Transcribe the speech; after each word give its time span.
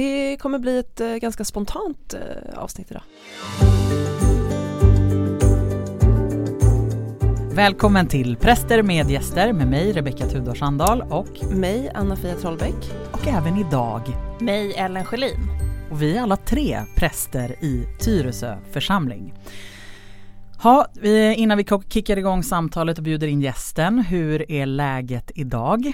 Det 0.00 0.36
kommer 0.36 0.58
bli 0.58 0.78
ett 0.78 1.00
eh, 1.00 1.14
ganska 1.14 1.44
spontant 1.44 2.14
eh, 2.14 2.58
avsnitt 2.58 2.90
idag. 2.90 3.02
Välkommen 7.54 8.06
till 8.06 8.36
Präster 8.36 8.82
med 8.82 9.10
gäster 9.10 9.52
med 9.52 9.66
mig 9.68 9.92
Rebecka 9.92 10.26
Tudor 10.26 10.54
Sandahl 10.54 11.02
och 11.02 11.52
Mig, 11.54 11.90
Anna-Fia 11.94 12.34
Trollbäck. 12.34 12.92
och 13.12 13.26
även 13.26 13.56
idag. 13.56 14.02
Mig, 14.40 14.74
Ellen 14.74 15.04
Sjölin. 15.04 15.48
Och 15.90 16.02
vi 16.02 16.16
är 16.16 16.22
alla 16.22 16.36
tre 16.36 16.80
präster 16.96 17.64
i 17.64 17.84
Tyresö 18.04 18.56
församling. 18.72 19.34
Ha, 20.62 20.86
innan 21.36 21.58
vi 21.58 21.64
kickar 21.88 22.16
igång 22.16 22.42
samtalet 22.42 22.98
och 22.98 23.04
bjuder 23.04 23.26
in 23.26 23.40
gästen, 23.40 23.98
hur 23.98 24.52
är 24.52 24.66
läget 24.66 25.30
idag? 25.34 25.92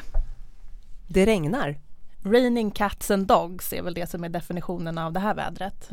Det 1.09 1.27
regnar. 1.27 1.86
Raining 2.27 2.71
cats 2.71 3.11
and 3.11 3.27
dogs 3.27 3.73
är 3.73 3.83
väl 3.83 3.95
det 3.95 4.11
som 4.11 4.25
är 4.25 4.29
definitionen 4.29 4.99
av 4.99 5.13
det 5.13 5.21
här 5.21 5.35
vädret. 5.35 5.89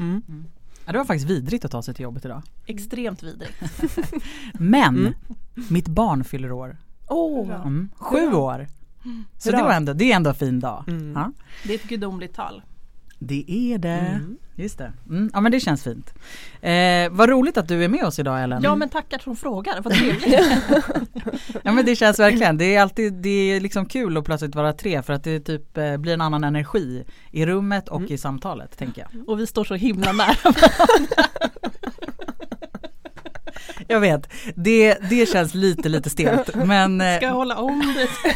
Ja, 0.86 0.91
det 0.91 0.98
var 0.98 1.05
faktiskt 1.05 1.30
vidrigt 1.30 1.66
att 1.66 1.72
ta 1.72 1.82
sig 1.82 1.94
till 1.94 2.04
jobbet 2.04 2.26
idag. 2.26 2.41
Extremt 2.66 3.24
vidrigt. 3.24 3.62
Men 4.54 4.98
Mm. 4.98 5.14
mitt 5.70 5.88
barn 5.88 6.24
fyller 6.24 6.52
år. 6.52 6.77
Mm, 7.66 7.90
sju 7.98 8.34
år. 8.34 8.68
Så 9.38 9.50
Hurra. 9.50 9.58
det, 9.58 9.64
var 9.64 9.72
ändå, 9.74 9.94
det 9.94 10.12
är 10.12 10.16
ändå 10.16 10.30
en 10.30 10.36
fin 10.36 10.60
dag. 10.60 10.84
Mm. 10.88 11.14
Ja, 11.16 11.32
Det 11.66 11.74
är 11.74 11.76
ett 11.76 11.84
gudomligt 11.90 12.36
tal. 12.36 12.62
Det 13.27 13.45
är 13.48 13.77
det. 13.77 13.90
Mm. 13.90 14.38
Just 14.55 14.77
det. 14.77 14.91
Mm, 15.09 15.32
ja 15.34 15.41
men 15.41 15.52
det 15.52 15.59
känns 15.59 15.84
fint. 15.84 16.13
Eh, 16.62 17.09
vad 17.12 17.30
roligt 17.30 17.58
att 17.58 17.68
du 17.68 17.84
är 17.84 17.88
med 17.88 18.04
oss 18.04 18.20
idag 18.20 18.44
Ellen. 18.44 18.63
Ja 18.63 18.76
men 18.76 18.90
tackar 18.90 19.20
som 19.20 19.36
frågar, 19.36 19.82
vad 19.82 19.94
trevligt. 19.94 20.40
Ja 21.63 21.72
men 21.72 21.86
det 21.86 21.96
känns 21.96 22.20
verkligen, 22.20 22.58
det 22.58 22.76
är 22.76 22.82
alltid, 22.82 23.13
det 23.13 23.30
är 23.30 23.59
liksom 23.59 23.86
kul 23.86 24.18
att 24.18 24.26
plötsligt 24.26 24.55
vara 24.55 24.73
tre 24.73 25.02
för 25.02 25.13
att 25.13 25.23
det 25.23 25.40
typ 25.40 25.77
eh, 25.77 25.98
blir 25.98 26.13
en 26.13 26.22
annan 26.22 26.44
energi 26.44 27.04
i 27.32 27.46
rummet 27.46 27.90
och 27.90 28.02
i 28.02 28.18
samtalet 28.18 28.77
tänker 28.77 29.08
jag. 29.12 29.30
Och 29.30 29.40
vi 29.40 29.48
står 29.48 29.63
så 29.63 29.76
himla 29.76 30.12
nära. 30.12 30.35
Jag 33.88 33.99
vet, 33.99 34.34
det, 34.55 34.98
det 35.10 35.29
känns 35.29 35.54
lite 35.54 35.90
lite 35.90 36.10
stelt 36.10 36.55
men 36.55 37.01
eh, 37.01 37.18
Ska 37.18 37.26
jag 37.26 37.34
hålla 37.34 37.57
om 37.57 37.94
det? 37.96 38.34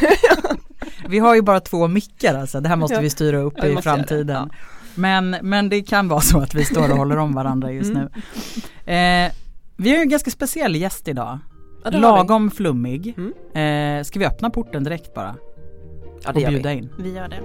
vi 1.08 1.18
har 1.18 1.34
ju 1.34 1.42
bara 1.42 1.60
två 1.60 1.88
mickar 1.88 2.34
alltså, 2.34 2.60
det 2.60 2.68
här 2.68 2.76
måste 2.76 3.00
vi 3.00 3.10
styra 3.10 3.38
upp 3.38 3.54
Ja, 3.56 3.66
i 3.66 3.82
framtiden. 3.82 4.50
Men, 4.98 5.36
men 5.42 5.68
det 5.68 5.82
kan 5.82 6.08
vara 6.08 6.20
så 6.20 6.38
att 6.38 6.54
vi 6.54 6.64
står 6.64 6.90
och 6.90 6.96
håller 6.96 7.16
om 7.16 7.32
varandra 7.32 7.72
just 7.72 7.94
nu. 7.94 8.10
Eh, 8.92 9.32
vi 9.76 9.90
har 9.90 10.02
en 10.02 10.08
ganska 10.08 10.30
speciell 10.30 10.76
gäst 10.76 11.08
idag. 11.08 11.38
Ja. 11.84 11.90
Lagom 11.90 12.50
flummig. 12.50 13.14
Mm. 13.16 13.98
Eh, 13.98 14.04
ska 14.04 14.18
vi 14.18 14.26
öppna 14.26 14.50
porten 14.50 14.84
direkt 14.84 15.14
bara? 15.14 15.36
Ja, 16.22 16.28
och 16.28 16.34
det 16.34 16.40
gör 16.40 16.50
bjuda 16.50 16.70
vi. 16.70 16.76
in? 16.76 16.90
Vi 16.98 17.14
gör 17.14 17.28
det. 17.28 17.40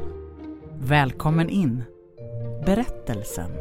Välkommen 0.80 1.50
in. 1.50 1.84
Berättelsen. 2.66 3.52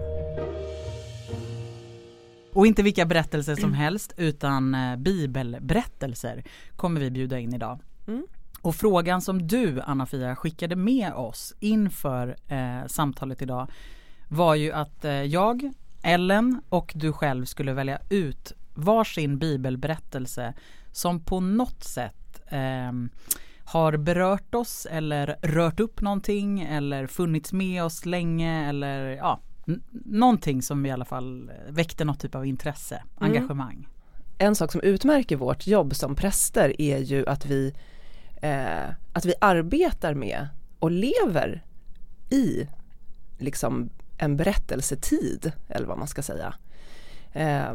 Och 2.53 2.67
inte 2.67 2.83
vilka 2.83 3.07
berättelser 3.07 3.57
som 3.57 3.73
helst 3.73 4.15
utan 4.17 4.75
eh, 4.75 4.97
bibelberättelser 4.97 6.45
kommer 6.77 7.01
vi 7.01 7.11
bjuda 7.11 7.39
in 7.39 7.55
idag. 7.55 7.79
Mm. 8.09 8.27
Och 8.63 8.75
frågan 8.75 9.21
som 9.21 9.47
du 9.47 9.81
Anna-Fia 9.81 10.37
skickade 10.37 10.77
med 10.77 11.13
oss 11.15 11.55
inför 11.61 12.37
eh, 12.49 12.87
samtalet 12.87 13.43
idag 13.43 13.71
var 14.29 14.55
ju 14.55 14.73
att 14.73 15.05
eh, 15.05 15.13
jag, 15.13 15.73
Ellen 16.03 16.61
och 16.69 16.93
du 16.95 17.13
själv 17.13 17.45
skulle 17.45 17.73
välja 17.73 17.99
ut 18.11 18.53
varsin 18.75 19.39
bibelberättelse 19.39 20.55
som 20.93 21.21
på 21.25 21.41
något 21.41 21.85
sätt 21.85 22.43
ehm, 22.49 23.09
har 23.65 23.97
berört 23.97 24.55
oss 24.55 24.87
eller 24.91 25.37
rört 25.43 25.81
upp 25.81 26.01
någonting 26.01 26.61
eller 26.61 27.07
funnits 27.07 27.53
med 27.53 27.85
oss 27.85 28.07
länge 28.07 28.69
eller 28.69 29.01
ja, 29.09 29.41
någonting 30.05 30.63
som 30.63 30.87
i 30.87 30.91
alla 30.91 31.05
fall 31.05 31.51
väckte 31.69 32.05
något 32.05 32.21
typ 32.21 32.35
av 32.35 32.47
intresse, 32.47 33.03
Mm. 33.21 33.33
engagemang. 33.33 33.89
En 34.39 34.55
sak 34.55 34.73
som 34.73 34.81
utmärker 34.81 35.37
vårt 35.37 35.67
jobb 35.67 35.95
som 35.95 36.15
präster 36.15 36.81
är 36.81 36.99
ju 36.99 37.27
att 37.27 37.47
vi, 37.47 37.75
eh, 38.43 38.95
att 39.13 39.25
vi 39.25 39.35
arbetar 39.41 40.15
med 40.15 40.49
och 40.79 40.91
lever 40.91 41.65
i 42.31 42.69
liksom 43.39 43.91
en 44.19 44.37
berättelsetid 44.37 45.53
eller 45.69 45.87
vad 45.87 45.99
man 45.99 46.09
ska 46.09 46.23
säga. 46.23 46.55
Eh, 47.33 47.75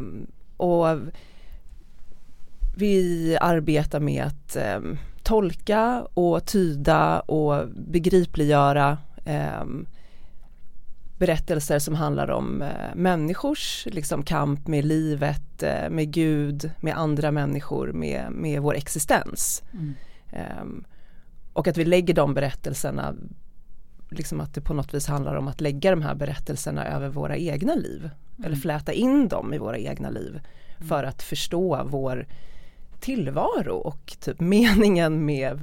och 0.58 0.88
vi 2.76 3.38
arbetar 3.42 4.00
med 4.00 4.24
att 4.24 4.56
eh, 4.56 4.80
tolka 5.24 6.08
och 6.14 6.46
tyda 6.46 7.20
och 7.20 7.68
begripliggöra 7.70 8.98
ehm, 9.26 9.86
berättelser 11.18 11.80
som 11.80 11.96
handlar 11.96 12.32
om 12.32 12.62
eh, 12.62 12.96
människors 12.96 13.88
liksom, 13.92 14.24
kamp 14.24 14.68
med 14.68 14.86
livet, 14.86 15.64
eh, 15.64 15.90
med 15.90 16.12
Gud, 16.12 16.72
med 16.82 16.98
andra 16.98 17.32
människor, 17.32 17.92
med, 17.92 18.32
med 18.32 18.62
vår 18.62 18.76
existens. 18.76 19.64
Mm. 19.74 19.94
Ehm, 20.32 20.86
och 21.54 21.68
att 21.68 21.78
vi 21.78 21.86
lägger 21.86 22.14
de 22.14 22.34
berättelserna, 22.34 23.16
liksom 24.10 24.42
att 24.42 24.54
det 24.54 24.62
på 24.62 24.74
något 24.74 24.94
vis 24.94 25.08
handlar 25.08 25.36
om 25.36 25.48
att 25.48 25.62
lägga 25.62 25.92
de 25.92 26.02
här 26.02 26.16
berättelserna 26.16 26.86
över 26.86 27.10
våra 27.10 27.38
egna 27.38 27.76
liv. 27.76 28.10
Eller 28.44 28.56
fläta 28.56 28.94
in 28.94 29.28
dem 29.28 29.54
i 29.54 29.58
våra 29.58 29.78
egna 29.78 30.10
liv. 30.10 30.40
För 30.80 31.04
att 31.04 31.24
förstå 31.24 31.84
vår 31.86 32.28
tillvaro 33.00 33.76
och 33.76 34.18
typ 34.20 34.40
meningen 34.56 35.26
med 35.26 35.62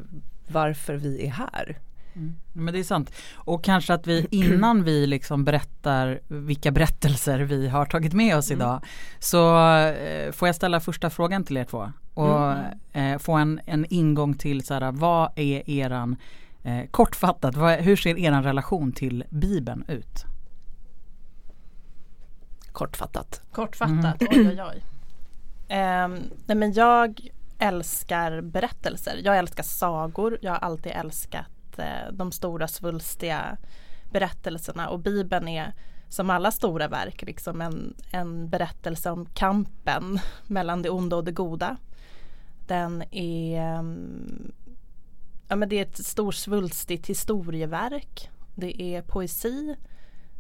varför 0.48 0.94
vi 0.94 1.26
är 1.26 1.31
här. 1.31 1.78
Mm. 2.16 2.34
Men 2.52 2.75
det 2.75 2.80
är 2.80 2.84
sant. 2.84 3.12
Och 3.34 3.64
kanske 3.64 3.94
att 3.94 4.06
vi 4.06 4.26
innan 4.30 4.84
vi 4.84 5.06
liksom 5.06 5.44
berättar 5.44 6.20
vilka 6.28 6.70
berättelser 6.70 7.38
vi 7.38 7.69
har 7.69 7.86
tagit 7.86 8.12
med 8.12 8.36
oss 8.36 8.50
idag 8.50 8.80
så 9.19 9.69
eh, 9.78 10.32
får 10.32 10.48
jag 10.48 10.54
ställa 10.54 10.80
första 10.80 11.10
frågan 11.10 11.44
till 11.44 11.56
er 11.56 11.64
två 11.64 11.92
och 12.14 12.52
eh, 12.92 13.19
få 13.19 13.32
en, 13.32 13.60
en 13.66 13.86
ingång 13.91 14.34
till 14.34 14.64
så 14.64 14.75
här, 14.75 14.92
vad 14.92 15.32
är 15.36 15.70
eran 15.70 16.16
eh, 16.62 16.86
kortfattat, 16.91 17.56
vad, 17.56 17.78
hur 17.78 17.97
ser 17.97 18.19
eran 18.19 18.42
relation 18.42 18.92
till 18.92 19.25
Bibeln 19.31 19.84
ut? 19.88 20.25
Kortfattat. 22.72 23.42
Kortfattat, 23.52 24.22
oj 24.22 24.48
oj 24.48 24.62
oj. 24.62 24.82
Ehm, 25.69 26.22
nej 26.46 26.56
men 26.56 26.72
jag 26.72 27.28
älskar 27.58 28.41
berättelser. 28.41 29.20
Jag 29.25 29.38
älskar 29.38 29.62
sagor. 29.62 30.38
Jag 30.41 30.52
har 30.52 30.58
alltid 30.58 30.92
älskat 30.92 31.46
eh, 31.79 32.12
de 32.12 32.33
stora 32.33 32.69
svulstiga 32.69 33.57
berättelserna 34.11 34.89
och 34.89 35.01
Bibeln 35.01 35.49
är 35.49 35.73
som 36.09 36.31
alla 36.31 36.51
stora 36.51 36.89
verk 36.89 37.23
liksom 37.23 37.61
en, 37.61 37.95
en 38.11 38.49
berättelse 38.49 39.11
om 39.11 39.27
kampen 39.27 40.19
mellan 40.47 40.83
det 40.83 40.91
onda 40.91 41.17
och 41.17 41.25
det 41.25 41.33
goda. 41.33 41.77
Den 42.67 43.03
är 43.11 43.61
ehm, 43.61 44.53
ja, 45.49 45.57
men 45.57 45.69
det 45.69 45.79
är 45.79 45.83
ett 45.83 46.07
storsvulstigt 46.07 47.07
historieverk. 47.07 48.31
Det 48.55 48.83
är 48.83 49.03
poesi. 49.03 49.77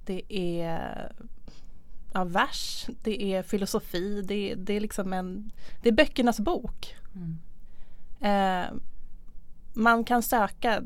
Det 0.06 0.34
är 0.34 1.12
ja, 2.14 2.24
vers, 2.24 2.86
det 3.02 3.22
är 3.22 3.42
filosofi, 3.42 4.22
det, 4.22 4.54
det 4.54 4.72
är 4.72 4.80
liksom 4.80 5.12
en 5.12 5.50
Det 5.82 5.88
är 5.88 5.92
böckernas 5.92 6.40
bok. 6.40 6.96
Eh, 8.20 8.64
man 9.72 10.04
kan 10.04 10.22
söka 10.22 10.82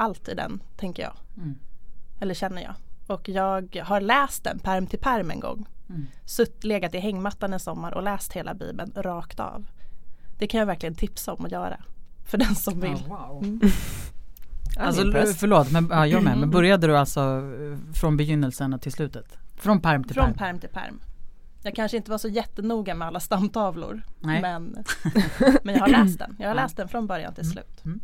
allt 0.00 0.28
i 0.28 0.34
den, 0.34 0.62
tänker 0.76 1.02
jag. 1.02 1.12
Mm. 1.36 1.58
Eller 2.20 2.34
känner 2.34 2.62
jag. 2.62 2.74
Och 3.06 3.28
jag 3.28 3.84
har 3.84 4.00
läst 4.00 4.44
den 4.44 4.58
perm 4.58 4.86
till 4.86 4.98
perm 4.98 5.30
en 5.30 5.40
gång. 5.40 5.66
Mm. 5.88 6.06
Sutt, 6.24 6.64
legat 6.64 6.94
i 6.94 6.98
hängmattan 6.98 7.52
en 7.52 7.60
sommar 7.60 7.94
och 7.94 8.02
läst 8.02 8.32
hela 8.32 8.54
bibeln 8.54 8.92
rakt 8.96 9.40
av. 9.40 9.66
Det 10.38 10.46
kan 10.46 10.58
jag 10.58 10.66
verkligen 10.66 10.94
tipsa 10.94 11.32
om 11.32 11.44
att 11.44 11.52
göra. 11.52 11.76
För 12.24 12.38
den 12.38 12.54
som 12.54 12.80
vill. 12.80 13.04
wow. 13.08 13.42
I'm 14.76 14.86
Alltså 14.86 15.02
förlåt, 15.36 15.70
men 15.70 15.88
ja, 15.90 16.06
jag 16.06 16.22
med. 16.22 16.38
Men 16.38 16.50
började 16.50 16.86
du 16.86 16.96
alltså 16.96 17.20
eh, 17.20 17.94
från 17.94 18.16
begynnelsen 18.16 18.78
till 18.78 18.92
slutet? 18.92 19.38
Från 19.56 19.80
perm 19.80 20.04
till 20.04 20.14
Från 20.14 20.24
perm? 20.24 20.34
perm 20.34 20.58
till 20.58 20.68
perm. 20.68 21.00
Jag 21.62 21.74
kanske 21.74 21.96
inte 21.96 22.10
var 22.10 22.18
så 22.18 22.28
jättenoga 22.28 22.94
med 22.94 23.08
alla 23.08 23.20
stamtavlor. 23.20 24.02
Nej. 24.18 24.42
Men, 24.42 24.62
men 25.64 25.74
jag 25.74 25.80
har 25.80 25.88
läst 25.88 26.18
den. 26.18 26.36
Jag 26.38 26.48
har 26.48 26.54
läst 26.54 26.76
den 26.76 26.88
från 26.88 27.06
början 27.06 27.34
till 27.34 27.50
slut. 27.50 27.84
Mm. 27.84 28.00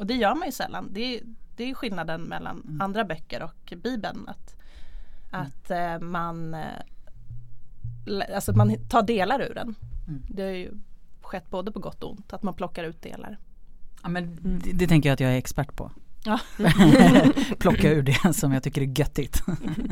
Och 0.00 0.06
det 0.06 0.14
gör 0.14 0.34
man 0.34 0.48
ju 0.48 0.52
sällan. 0.52 0.88
Det 0.92 1.00
är, 1.16 1.22
det 1.56 1.70
är 1.70 1.74
skillnaden 1.74 2.22
mellan 2.22 2.62
Mm. 2.66 2.80
andra 2.80 3.04
böcker 3.04 3.42
och 3.42 3.72
Bibeln. 3.82 4.28
Att, 4.28 4.56
att 5.30 5.70
eh, 5.70 5.98
man, 5.98 6.54
eh, 6.54 6.60
alltså 8.34 8.52
man 8.56 8.88
tar 8.88 9.02
delar 9.02 9.40
ur 9.40 9.54
den. 9.54 9.74
Mm. 10.08 10.22
Det 10.28 10.42
har 10.42 10.50
ju 10.50 10.72
skett 11.20 11.50
både 11.50 11.72
på 11.72 11.78
gott 11.78 12.02
och 12.02 12.10
ont. 12.10 12.32
Att 12.32 12.42
man 12.42 12.54
plockar 12.54 12.84
ut 12.84 13.02
delar. 13.02 13.38
Ja, 14.02 14.08
men 14.08 14.38
det, 14.64 14.72
det 14.72 14.86
tänker 14.86 15.08
jag 15.08 15.14
att 15.14 15.20
jag 15.20 15.32
är 15.32 15.36
expert 15.38 15.76
på. 15.76 15.90
Ja. 16.24 16.40
Plocka 17.58 17.90
ur 17.92 18.02
det 18.02 18.32
som 18.34 18.52
jag 18.52 18.62
tycker 18.62 18.82
är 18.82 18.98
göttigt. 18.98 19.42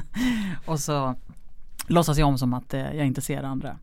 och 0.66 0.80
så 0.80 1.14
låtsas 1.86 2.18
jag 2.18 2.28
om 2.28 2.38
som 2.38 2.54
att 2.54 2.74
eh, 2.74 2.80
jag 2.96 3.06
inte 3.06 3.20
ser 3.20 3.42
andra. 3.42 3.78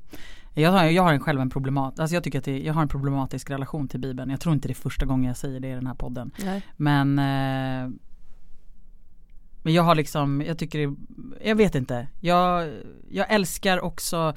Jag 0.57 0.71
har, 0.71 0.85
jag 0.85 1.03
har 1.03 1.13
en 1.13 1.19
själv 1.19 1.41
en 1.41 1.49
problemat, 1.49 1.99
alltså 1.99 2.13
jag 2.15 2.23
tycker 2.23 2.39
att 2.39 2.45
det, 2.45 2.59
jag 2.59 2.73
har 2.73 2.81
en 2.81 2.87
problematisk 2.87 3.49
relation 3.49 3.87
till 3.87 3.99
Bibeln. 3.99 4.29
Jag 4.29 4.39
tror 4.39 4.55
inte 4.55 4.67
det 4.67 4.71
är 4.71 4.75
första 4.75 5.05
gången 5.05 5.27
jag 5.27 5.37
säger 5.37 5.59
det 5.59 5.69
i 5.69 5.73
den 5.73 5.87
här 5.87 5.95
podden. 5.95 6.31
Nej. 6.43 6.63
Men 6.77 7.19
eh, 7.19 7.89
men 9.65 9.73
jag 9.73 9.83
har 9.83 9.95
liksom, 9.95 10.41
jag 10.41 10.57
tycker 10.57 10.87
det, 10.87 10.95
jag 11.49 11.55
vet 11.55 11.75
inte. 11.75 12.07
Jag, 12.19 12.69
jag 13.09 13.31
älskar 13.31 13.79
också 13.79 14.33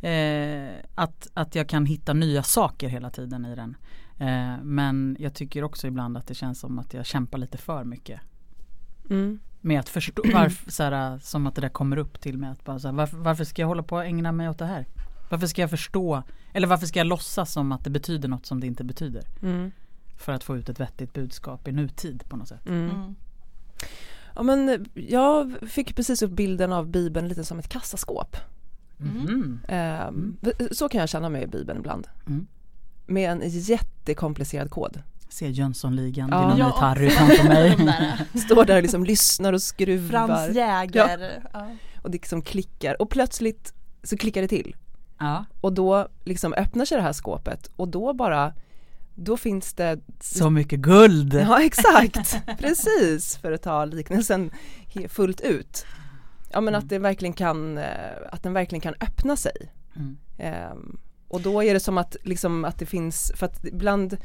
eh, 0.00 0.74
att, 0.94 1.28
att 1.34 1.54
jag 1.54 1.68
kan 1.68 1.86
hitta 1.86 2.12
nya 2.12 2.42
saker 2.42 2.88
hela 2.88 3.10
tiden 3.10 3.44
i 3.44 3.54
den. 3.54 3.76
Eh, 4.18 4.62
men 4.62 5.16
jag 5.18 5.34
tycker 5.34 5.64
också 5.64 5.86
ibland 5.86 6.16
att 6.16 6.26
det 6.26 6.34
känns 6.34 6.60
som 6.60 6.78
att 6.78 6.94
jag 6.94 7.06
kämpar 7.06 7.38
lite 7.38 7.58
för 7.58 7.84
mycket. 7.84 8.20
Mm. 9.10 9.40
Med 9.60 9.80
att 9.80 9.88
förstå, 9.88 10.22
varför, 10.34 10.70
såhär, 10.70 11.18
som 11.18 11.46
att 11.46 11.54
det 11.54 11.60
där 11.60 11.68
kommer 11.68 11.96
upp 11.96 12.20
till 12.20 12.38
mig. 12.38 12.50
Att 12.50 12.64
bara, 12.64 12.78
såhär, 12.78 12.94
varför, 12.94 13.16
varför 13.16 13.44
ska 13.44 13.62
jag 13.62 13.68
hålla 13.68 13.82
på 13.82 13.96
och 13.96 14.04
ägna 14.04 14.32
mig 14.32 14.48
åt 14.48 14.58
det 14.58 14.66
här? 14.66 14.86
Varför 15.32 15.46
ska 15.46 15.60
jag 15.60 15.70
förstå, 15.70 16.22
eller 16.52 16.66
varför 16.68 16.86
ska 16.86 16.98
jag 17.00 17.06
låtsas 17.06 17.52
som 17.52 17.72
att 17.72 17.84
det 17.84 17.90
betyder 17.90 18.28
något 18.28 18.46
som 18.46 18.60
det 18.60 18.66
inte 18.66 18.84
betyder? 18.84 19.22
Mm. 19.42 19.70
För 20.16 20.32
att 20.32 20.44
få 20.44 20.56
ut 20.56 20.68
ett 20.68 20.80
vettigt 20.80 21.12
budskap 21.12 21.68
i 21.68 21.72
nutid 21.72 22.24
på 22.28 22.36
något 22.36 22.48
sätt. 22.48 22.66
Mm. 22.66 22.90
Mm. 22.90 23.14
Ja 24.34 24.42
men 24.42 24.86
jag 24.94 25.54
fick 25.68 25.96
precis 25.96 26.22
upp 26.22 26.30
bilden 26.30 26.72
av 26.72 26.88
Bibeln 26.88 27.28
lite 27.28 27.44
som 27.44 27.58
ett 27.58 27.68
kassaskåp. 27.68 28.36
Mhm. 28.96 29.60
Ehm, 29.68 30.36
Så 30.70 30.88
kan 30.88 31.00
jag 31.00 31.08
känna 31.08 31.28
mig 31.28 31.42
i 31.42 31.46
Bibeln 31.46 31.78
ibland. 31.78 32.08
Mm. 32.26 32.46
Med 33.06 33.30
en 33.32 33.42
jättekomplicerad 33.44 34.70
kod. 34.70 35.02
Ser 35.28 35.48
Jönssonligan, 35.48 36.28
Ja. 36.32 36.36
Dynamit-Harry 36.56 37.04
Ja. 37.04 37.10
framför 37.10 37.44
mig. 37.48 37.70
De 37.76 37.84
där. 37.84 38.38
Står 38.38 38.64
där 38.64 38.76
och 38.76 38.82
liksom 38.82 39.04
lyssnar 39.04 39.52
och 39.52 39.62
skruvar. 39.62 40.08
Frans 40.26 40.56
Jäger. 40.56 41.42
Ja. 41.52 41.70
Och 42.02 42.10
det 42.10 42.14
liksom 42.16 42.42
klickar 42.42 43.02
och 43.02 43.10
plötsligt 43.10 43.74
så 44.02 44.16
klickar 44.16 44.42
det 44.42 44.48
till. 44.48 44.76
Ja. 45.22 45.44
Och 45.60 45.72
då 45.72 46.08
liksom 46.24 46.52
öppnar 46.52 46.84
sig 46.84 46.96
det 46.96 47.02
här 47.02 47.12
skåpet 47.12 47.70
och 47.76 47.88
då 47.88 48.12
bara 48.12 48.52
då 49.14 49.36
finns 49.36 49.74
det 49.74 50.00
Så 50.20 50.50
mycket 50.50 50.80
guld! 50.80 51.34
Ja 51.34 51.62
exakt, 51.62 52.36
precis 52.58 53.36
för 53.36 53.52
att 53.52 53.62
ta 53.62 53.84
liknelsen 53.84 54.50
fullt 55.08 55.40
ut. 55.40 55.86
Ja 56.50 56.60
men 56.60 56.74
att 56.74 56.88
det 56.88 56.98
verkligen 56.98 57.32
kan, 57.32 57.78
eh, 57.78 57.84
att 58.32 58.42
den 58.42 58.52
verkligen 58.52 58.80
kan 58.80 58.94
öppna 59.00 59.36
sig. 59.36 59.72
Mm. 59.96 60.16
Ehm, 60.38 60.98
och 61.28 61.40
då 61.40 61.62
är 61.62 61.74
det 61.74 61.80
som 61.80 61.98
att, 61.98 62.16
liksom, 62.22 62.64
att 62.64 62.78
det 62.78 62.86
finns, 62.86 63.32
för 63.36 63.46
att 63.46 63.64
ibland 63.64 64.16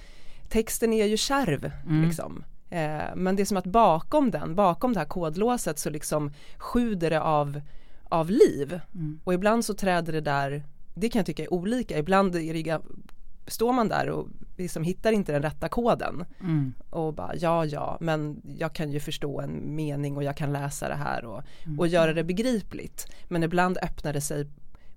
texten 0.50 0.94
är 0.94 1.06
ju 1.06 1.18
kärv 1.18 1.72
Mm. 1.86 2.08
liksom. 2.08 2.44
Eh, 2.70 3.16
men 3.16 3.36
det 3.36 3.44
är 3.44 3.46
som 3.46 3.58
att 3.58 3.66
bakom 3.66 4.32
den, 4.32 4.56
bakom 4.56 4.94
det 4.94 5.00
här 5.00 5.08
kodlåset 5.08 5.80
så 5.80 5.90
liksom 5.90 6.34
sjuder 6.58 7.10
det 7.10 7.22
av, 7.22 7.62
av 8.04 8.30
liv. 8.32 8.80
Mm. 8.96 9.20
Och 9.24 9.34
ibland 9.34 9.66
så 9.66 9.74
träder 9.74 10.14
det 10.14 10.22
där, 10.22 10.64
det 10.98 11.10
kan 11.10 11.20
jag 11.20 11.26
tycka 11.26 11.44
är 11.44 11.54
olika, 11.54 11.98
ibland 11.98 12.36
är 12.36 12.54
det, 12.64 12.80
står 13.48 13.74
man 13.74 13.88
där 13.88 14.10
och 14.10 14.28
liksom 14.58 14.84
hittar 14.84 15.12
inte 15.12 15.32
den 15.32 15.42
rätta 15.42 15.70
koden 15.70 16.26
Mm. 16.42 16.74
och 16.90 17.14
bara 17.14 17.36
ja 17.36 17.66
ja 17.66 17.98
men 18.02 18.42
jag 18.58 18.74
kan 18.74 18.92
ju 18.92 19.00
förstå 19.00 19.42
en 19.42 19.76
mening 19.76 20.18
och 20.18 20.24
jag 20.24 20.38
kan 20.38 20.54
läsa 20.54 20.90
det 20.90 20.96
här 20.96 21.26
och, 21.26 21.42
Mm. 21.66 21.80
och 21.80 21.88
göra 21.88 22.14
det 22.14 22.24
begripligt. 22.24 23.08
Men 23.28 23.44
ibland 23.44 23.78
öppnar 23.82 24.14
det 24.14 24.22
sig 24.22 24.48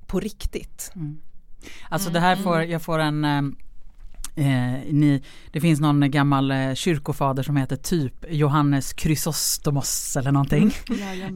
på 0.07 0.21
riktigt. 0.21 0.93
Mm. 0.95 1.21
Alltså 1.89 2.11
det 2.11 2.21
här 2.21 2.37
får, 2.37 2.63
jag 2.63 2.83
får 2.83 2.99
en 2.99 3.25
eh, 4.35 4.93
ni, 4.93 5.23
det 5.51 5.61
finns 5.61 5.81
någon 5.81 6.11
gammal 6.11 6.51
eh, 6.51 6.75
kyrkofader 6.75 7.43
som 7.43 7.57
heter 7.57 7.77
typ 7.77 8.25
Johannes 8.29 8.95
Chrysostomos 8.97 10.17
eller 10.17 10.33
någonting. 10.33 10.73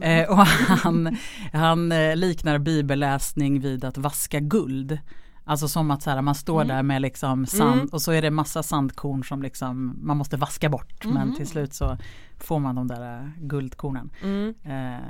Eh, 0.01 0.29
och 0.29 0.37
han, 0.47 1.17
han 1.53 1.91
eh, 1.91 2.15
liknar 2.15 2.57
bibelläsning 2.57 3.59
vid 3.59 3.85
att 3.85 3.97
vaska 3.97 4.39
guld. 4.39 4.99
Alltså 5.47 5.67
som 5.67 5.91
att 5.91 6.01
så 6.03 6.09
här, 6.09 6.21
man 6.21 6.35
står 6.35 6.61
Mm. 6.61 6.75
där 6.75 6.83
med 6.83 7.01
liksom 7.01 7.45
sand 7.45 7.73
Mm. 7.79 7.87
och 7.91 8.01
så 8.01 8.11
är 8.11 8.21
det 8.21 8.31
massa 8.31 8.63
sandkorn 8.63 9.23
som 9.23 9.41
liksom 9.41 9.99
man 10.01 10.17
måste 10.17 10.37
vaska 10.37 10.69
bort. 10.69 11.05
Men 11.05 11.27
Mhm. 11.27 11.35
till 11.35 11.47
slut 11.47 11.73
så 11.73 11.97
får 12.37 12.59
man 12.59 12.75
de 12.75 12.87
där 12.87 13.17
eh, 13.21 13.27
guldkornen. 13.37 14.09
Mm. 14.23 14.53
Eh, 14.63 15.01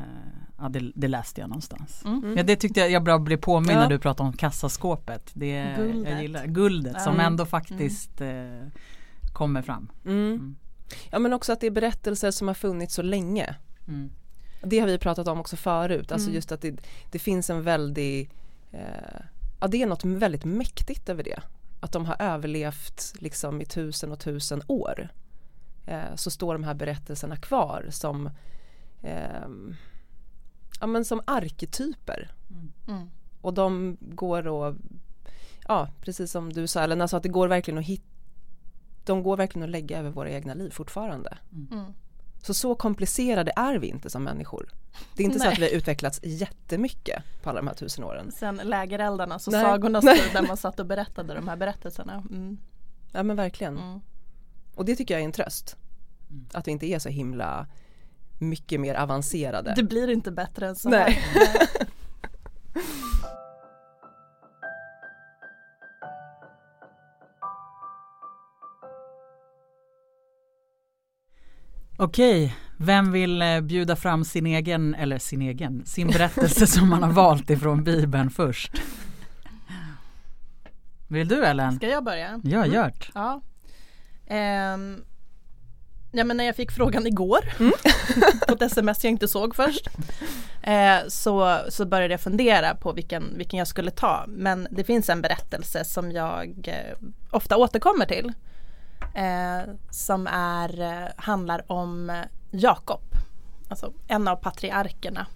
ja, 0.57 0.69
det, 0.69 0.91
det 0.95 1.07
läste 1.07 1.41
jag 1.41 1.49
någonstans. 1.49 2.01
Mm. 2.05 2.37
Ja, 2.37 2.43
det 2.43 2.55
tyckte 2.55 2.79
jag, 2.79 2.91
jag 2.91 3.03
bra 3.03 3.19
blev 3.19 3.37
påminn 3.37 3.71
Ja. 3.71 3.79
när 3.79 3.89
du 3.89 3.99
pratade 3.99 4.27
om 4.29 4.33
kassaskåpet. 4.33 5.31
Det, 5.33 5.73
Guldet. 5.77 6.11
Jag 6.11 6.21
gillar 6.21 6.45
guldet 6.45 7.01
som 7.01 7.19
ändå 7.19 7.45
faktiskt 7.45 8.21
eh, 8.21 8.67
kommer 9.33 9.61
fram. 9.61 9.87
Mm. 10.05 10.17
Mm. 10.33 10.55
Ja 11.11 11.19
men 11.19 11.33
också 11.33 11.53
att 11.53 11.59
det 11.61 11.67
är 11.67 11.71
berättelser 11.71 12.31
som 12.31 12.47
har 12.47 12.55
funnits 12.55 12.95
så 12.95 13.01
länge. 13.01 13.55
Mm. 13.87 14.09
Det 14.63 14.79
har 14.79 14.87
vi 14.87 14.97
pratat 14.97 15.27
om 15.27 15.39
också 15.39 15.55
förut, 15.55 16.11
alltså 16.11 16.27
Mm. 16.27 16.35
just 16.35 16.51
att 16.51 16.61
det, 16.61 16.77
det 17.11 17.19
finns 17.19 17.49
en 17.49 17.61
väldig, 17.63 18.29
eh, 18.71 18.79
ja 19.59 19.67
det 19.67 19.81
är 19.81 19.87
något 19.87 20.05
väldigt 20.05 20.45
mäktigt 20.45 21.09
över 21.09 21.23
det. 21.23 21.39
Att 21.79 21.91
de 21.91 22.05
har 22.05 22.15
överlevt 22.19 23.13
liksom 23.15 23.61
i 23.61 23.65
tusen 23.65 24.11
och 24.11 24.19
tusen 24.19 24.61
år. 24.67 25.09
Eh, 25.85 26.15
så 26.15 26.31
står 26.31 26.53
de 26.53 26.63
här 26.63 26.73
berättelserna 26.73 27.37
kvar 27.37 27.87
som, 27.91 28.29
ehm, 29.01 29.75
ja 30.79 30.87
men 30.87 31.05
som 31.05 31.21
arketyper. 31.25 32.31
Mm. 32.87 33.09
Och 33.41 33.53
de 33.53 33.97
går 33.99 34.67
att, 34.67 34.75
ja 35.67 35.89
precis 36.01 36.31
som 36.31 36.53
du 36.53 36.67
sa 36.67 36.81
Ellen, 36.81 37.01
alltså 37.01 37.17
att 37.17 37.23
det 37.23 37.29
går 37.29 37.47
verkligen 37.47 37.77
att 37.77 37.85
hitta 37.85 38.15
de 39.05 39.23
går 39.23 39.37
verkligen 39.37 39.63
att 39.63 39.69
lägga 39.69 39.99
över 39.99 40.09
våra 40.09 40.29
egna 40.29 40.53
liv 40.53 40.69
fortfarande. 40.69 41.37
Mm. 41.71 41.93
Så 42.45 42.53
så 42.53 42.75
komplicerade 42.75 43.51
är 43.55 43.75
vi 43.75 43.87
inte 43.87 44.09
som 44.09 44.23
människor. 44.23 44.69
Det 45.15 45.23
är 45.23 45.25
inte 45.25 45.39
så 45.39 45.45
Nej. 45.45 45.53
att 45.53 45.59
vi 45.59 45.63
har 45.63 45.71
utvecklats 45.71 46.19
jättemycket 46.23 47.23
på 47.43 47.49
alla 47.49 47.59
de 47.59 47.67
här 47.67 47.75
tusen 47.75 48.03
åren. 48.03 48.31
Sen 48.31 48.61
lägereldarnas 48.63 49.47
och 49.47 49.53
Nej. 49.53 49.61
sagornas 49.61 50.05
tid 50.05 50.33
där 50.33 50.47
man 50.47 50.57
satt 50.65 50.79
och 50.79 50.85
berättade 50.85 51.33
de 51.33 51.47
här 51.47 51.55
berättelserna. 51.55 52.13
Mm. 52.13 52.57
Ja 53.11 53.23
men 53.23 53.35
verkligen. 53.35 53.77
Mm. 53.77 54.01
Och 54.75 54.85
det 54.85 54.95
tycker 54.95 55.13
jag 55.13 55.21
är 55.21 55.25
en 55.25 55.31
tröst. 55.31 55.75
Mm. 56.29 56.45
Att 56.53 56.67
vi 56.67 56.71
inte 56.71 56.85
är 56.85 56.99
så 56.99 57.09
himla 57.09 57.67
mycket 58.39 58.79
mer 58.79 58.95
avancerade. 58.95 59.73
Det 59.75 59.83
blir 59.83 60.09
inte 60.09 60.31
bättre 60.31 60.67
än 60.67 60.75
så 60.75 60.89
Nej. 60.89 61.11
här. 61.11 61.84
Okej, 72.05 72.55
vem 72.77 73.11
vill 73.11 73.41
eh, 73.41 73.61
bjuda 73.61 73.95
fram 73.95 74.25
sin 74.25 74.45
egen, 74.45 74.95
eller 74.95 75.17
sin 75.17 75.41
egen, 75.41 75.85
sin 75.85 76.07
berättelse 76.07 76.67
som 76.77 76.89
man 76.89 77.03
har 77.03 77.11
valt 77.11 77.49
ifrån 77.49 77.83
Bibeln 77.83 78.29
först? 78.29 78.81
Vill 81.07 81.27
du 81.27 81.45
Ellen? 81.45 81.75
Ska 81.75 81.87
jag 81.87 82.03
börja? 82.03 82.41
Ja, 82.43 82.65
gjort. 82.65 83.11
Ja. 83.13 83.41
Ehm, 84.27 85.03
ja 86.11 86.23
men 86.23 86.37
när 86.37 86.43
jag 86.43 86.55
fick 86.55 86.71
frågan 86.71 87.07
igår 87.07 87.39
på 88.47 88.53
ett 88.53 88.61
sms 88.61 89.03
jag 89.03 89.11
inte 89.11 89.27
såg 89.27 89.55
först 89.55 89.87
eh, 90.61 90.97
så, 91.07 91.59
så 91.69 91.85
började 91.85 92.13
jag 92.13 92.21
fundera 92.21 92.75
på 92.75 92.91
vilken, 92.91 93.37
vilken 93.37 93.59
jag 93.59 93.67
skulle 93.67 93.91
ta. 93.91 94.25
Men 94.27 94.67
det 94.71 94.83
finns 94.83 95.09
en 95.09 95.21
berättelse 95.21 95.85
som 95.85 96.11
jag 96.11 96.67
eh, 96.67 96.97
ofta 97.31 97.57
återkommer 97.57 98.05
till. 98.05 98.33
Eh, 99.15 99.73
som 99.89 100.27
är, 100.31 100.81
eh, 100.81 101.09
handlar 101.17 101.71
om 101.71 102.09
eh, 102.09 102.21
Jakob. 102.51 103.01
Alltså 103.69 103.93
en 104.07 104.27
av 104.27 104.35
patriarkerna. 104.35 105.27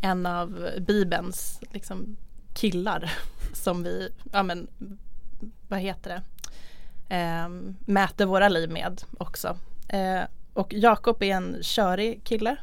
En 0.00 0.26
av 0.26 0.68
Bibelns 0.86 1.60
liksom, 1.72 2.16
killar 2.54 3.12
som 3.52 3.82
vi, 3.82 4.08
ja 4.32 4.42
men 4.42 4.68
vad 5.68 5.80
heter 5.80 6.10
det? 6.10 6.22
eh, 7.10 7.48
mäter 7.86 8.26
våra 8.26 8.48
liv 8.48 8.70
med 8.70 9.02
också. 9.18 9.56
Eh, 9.88 10.22
och 10.54 10.72
Jakob 10.74 11.22
är 11.22 11.34
en 11.34 11.62
körig 11.62 12.24
kille, 12.24 12.56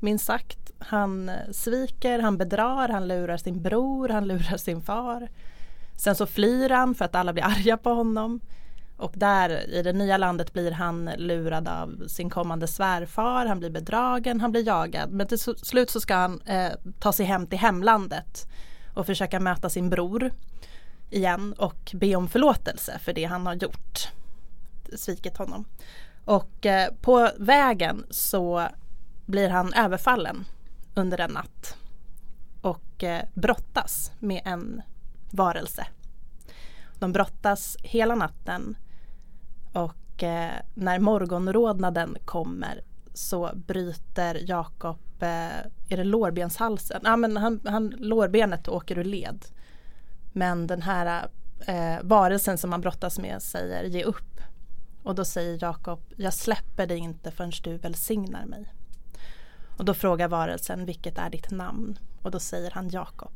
minst 0.00 0.24
sagt. 0.24 0.72
Han 0.78 1.28
eh, 1.28 1.50
sviker, 1.52 2.18
han 2.18 2.38
bedrar, 2.38 2.88
han 2.88 3.08
lurar 3.08 3.36
sin 3.36 3.62
bror, 3.62 4.08
han 4.08 4.28
lurar 4.28 4.56
sin 4.56 4.82
far. 4.82 5.28
Sen 5.96 6.14
så 6.14 6.26
flyr 6.26 6.70
han 6.70 6.94
för 6.94 7.04
att 7.04 7.14
alla 7.14 7.32
blir 7.32 7.44
arga 7.58 7.76
på 7.76 7.90
honom. 7.90 8.40
Och 9.02 9.12
där 9.16 9.70
i 9.70 9.82
det 9.82 9.92
nya 9.92 10.16
landet 10.16 10.52
blir 10.52 10.70
han 10.70 11.10
lurad 11.16 11.68
av 11.68 12.06
sin 12.08 12.30
kommande 12.30 12.66
svärfar, 12.66 13.46
han 13.46 13.58
blir 13.58 13.70
bedragen, 13.70 14.40
han 14.40 14.52
blir 14.52 14.66
jagad. 14.66 15.10
Men 15.10 15.26
till 15.26 15.38
slut 15.38 15.90
så 15.90 16.00
ska 16.00 16.14
han 16.14 16.40
eh, 16.40 16.72
ta 16.98 17.12
sig 17.12 17.26
hem 17.26 17.46
till 17.46 17.58
hemlandet 17.58 18.46
och 18.94 19.06
försöka 19.06 19.40
möta 19.40 19.70
sin 19.70 19.90
bror 19.90 20.30
igen 21.10 21.52
och 21.52 21.90
be 21.94 22.16
om 22.16 22.28
förlåtelse 22.28 22.98
för 22.98 23.12
det 23.12 23.24
han 23.24 23.46
har 23.46 23.54
gjort. 23.54 24.08
Svikit 24.96 25.36
honom. 25.36 25.64
Och 26.24 26.66
eh, 26.66 26.92
på 27.00 27.30
vägen 27.38 28.06
så 28.10 28.68
blir 29.26 29.48
han 29.48 29.72
överfallen 29.72 30.44
under 30.94 31.20
en 31.20 31.30
natt. 31.30 31.76
Och 32.60 33.04
eh, 33.04 33.24
brottas 33.34 34.12
med 34.18 34.42
en 34.44 34.82
varelse. 35.30 35.86
De 36.98 37.12
brottas 37.12 37.76
hela 37.82 38.14
natten 38.14 38.76
och 39.72 40.22
eh, 40.22 40.52
när 40.74 40.98
morgonrodnaden 40.98 42.16
kommer 42.24 42.80
så 43.14 43.50
bryter 43.54 44.50
Jakob, 44.50 44.98
eh, 45.20 45.58
är 45.88 45.96
det 45.96 46.04
lårbenshalsen? 46.04 47.00
Ja 47.04 47.16
men 47.16 47.36
han, 47.36 47.60
han, 47.64 47.88
lårbenet 47.98 48.68
åker 48.68 48.98
ur 48.98 49.04
led. 49.04 49.44
Men 50.32 50.66
den 50.66 50.82
här 50.82 51.28
eh, 51.66 51.96
varelsen 52.02 52.58
som 52.58 52.72
han 52.72 52.80
brottas 52.80 53.18
med 53.18 53.42
säger 53.42 53.84
ge 53.84 54.04
upp. 54.04 54.40
Och 55.02 55.14
då 55.14 55.24
säger 55.24 55.58
Jakob, 55.62 56.00
jag 56.16 56.34
släpper 56.34 56.86
dig 56.86 56.98
inte 56.98 57.30
förrän 57.30 57.52
du 57.62 57.76
välsignar 57.76 58.46
mig. 58.46 58.72
Och 59.76 59.84
då 59.84 59.94
frågar 59.94 60.28
varelsen 60.28 60.86
vilket 60.86 61.18
är 61.18 61.30
ditt 61.30 61.50
namn? 61.50 61.98
Och 62.22 62.30
då 62.30 62.38
säger 62.38 62.70
han 62.70 62.88
Jakob. 62.88 63.32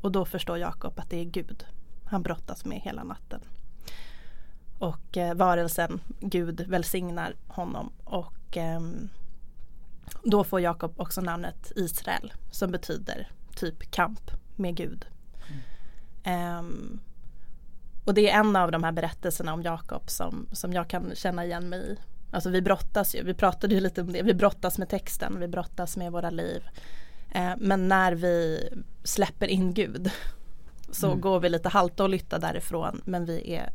Och 0.00 0.12
då 0.12 0.24
förstår 0.24 0.58
Jakob 0.58 0.98
att 0.98 1.10
det 1.10 1.20
är 1.20 1.24
Gud 1.24 1.66
han 2.04 2.22
brottas 2.22 2.64
med 2.64 2.80
hela 2.80 3.04
natten. 3.04 3.40
Och 4.84 5.16
eh, 5.16 5.34
varelsen 5.34 6.00
Gud 6.20 6.60
välsignar 6.68 7.34
honom 7.46 7.92
och 8.04 8.56
eh, 8.56 8.80
då 10.22 10.44
får 10.44 10.60
Jakob 10.60 11.00
också 11.00 11.20
namnet 11.20 11.72
Israel 11.76 12.32
som 12.50 12.70
betyder 12.70 13.30
typ 13.56 13.90
kamp 13.90 14.30
med 14.56 14.76
Gud. 14.76 15.06
Mm. 16.24 16.58
Um, 16.58 17.00
och 18.04 18.14
det 18.14 18.30
är 18.30 18.40
en 18.40 18.56
av 18.56 18.70
de 18.70 18.84
här 18.84 18.92
berättelserna 18.92 19.52
om 19.52 19.62
Jakob 19.62 20.10
som, 20.10 20.46
som 20.52 20.72
jag 20.72 20.88
kan 20.88 21.14
känna 21.14 21.44
igen 21.44 21.68
mig 21.68 21.80
i. 21.80 21.96
Alltså 22.30 22.50
vi 22.50 22.62
brottas 22.62 23.14
ju, 23.14 23.22
vi 23.22 23.34
pratade 23.34 23.74
ju 23.74 23.80
lite 23.80 24.00
om 24.00 24.12
det, 24.12 24.22
vi 24.22 24.34
brottas 24.34 24.78
med 24.78 24.88
texten, 24.88 25.40
vi 25.40 25.48
brottas 25.48 25.96
med 25.96 26.12
våra 26.12 26.30
liv. 26.30 26.62
Eh, 27.30 27.52
men 27.58 27.88
när 27.88 28.12
vi 28.12 28.68
släpper 29.04 29.46
in 29.46 29.74
Gud 29.74 30.10
så 30.90 31.06
mm. 31.06 31.20
går 31.20 31.40
vi 31.40 31.48
lite 31.48 31.68
halta 31.68 32.02
och 32.02 32.10
lytta 32.10 32.38
därifrån 32.38 33.02
men 33.04 33.24
vi 33.24 33.54
är 33.54 33.72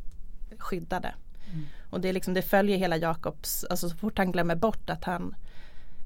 skyddade. 0.60 1.14
Mm. 1.52 1.66
Och 1.90 2.02
det, 2.02 2.10
är 2.10 2.14
liksom, 2.14 2.34
det 2.34 2.42
följer 2.42 2.78
hela 2.78 2.98
Jakobs, 2.98 3.64
alltså 3.70 3.90
så 3.90 3.96
fort 3.96 4.18
han 4.18 4.32
glömmer 4.32 4.56
bort 4.56 4.90
att 4.90 5.04
han 5.04 5.36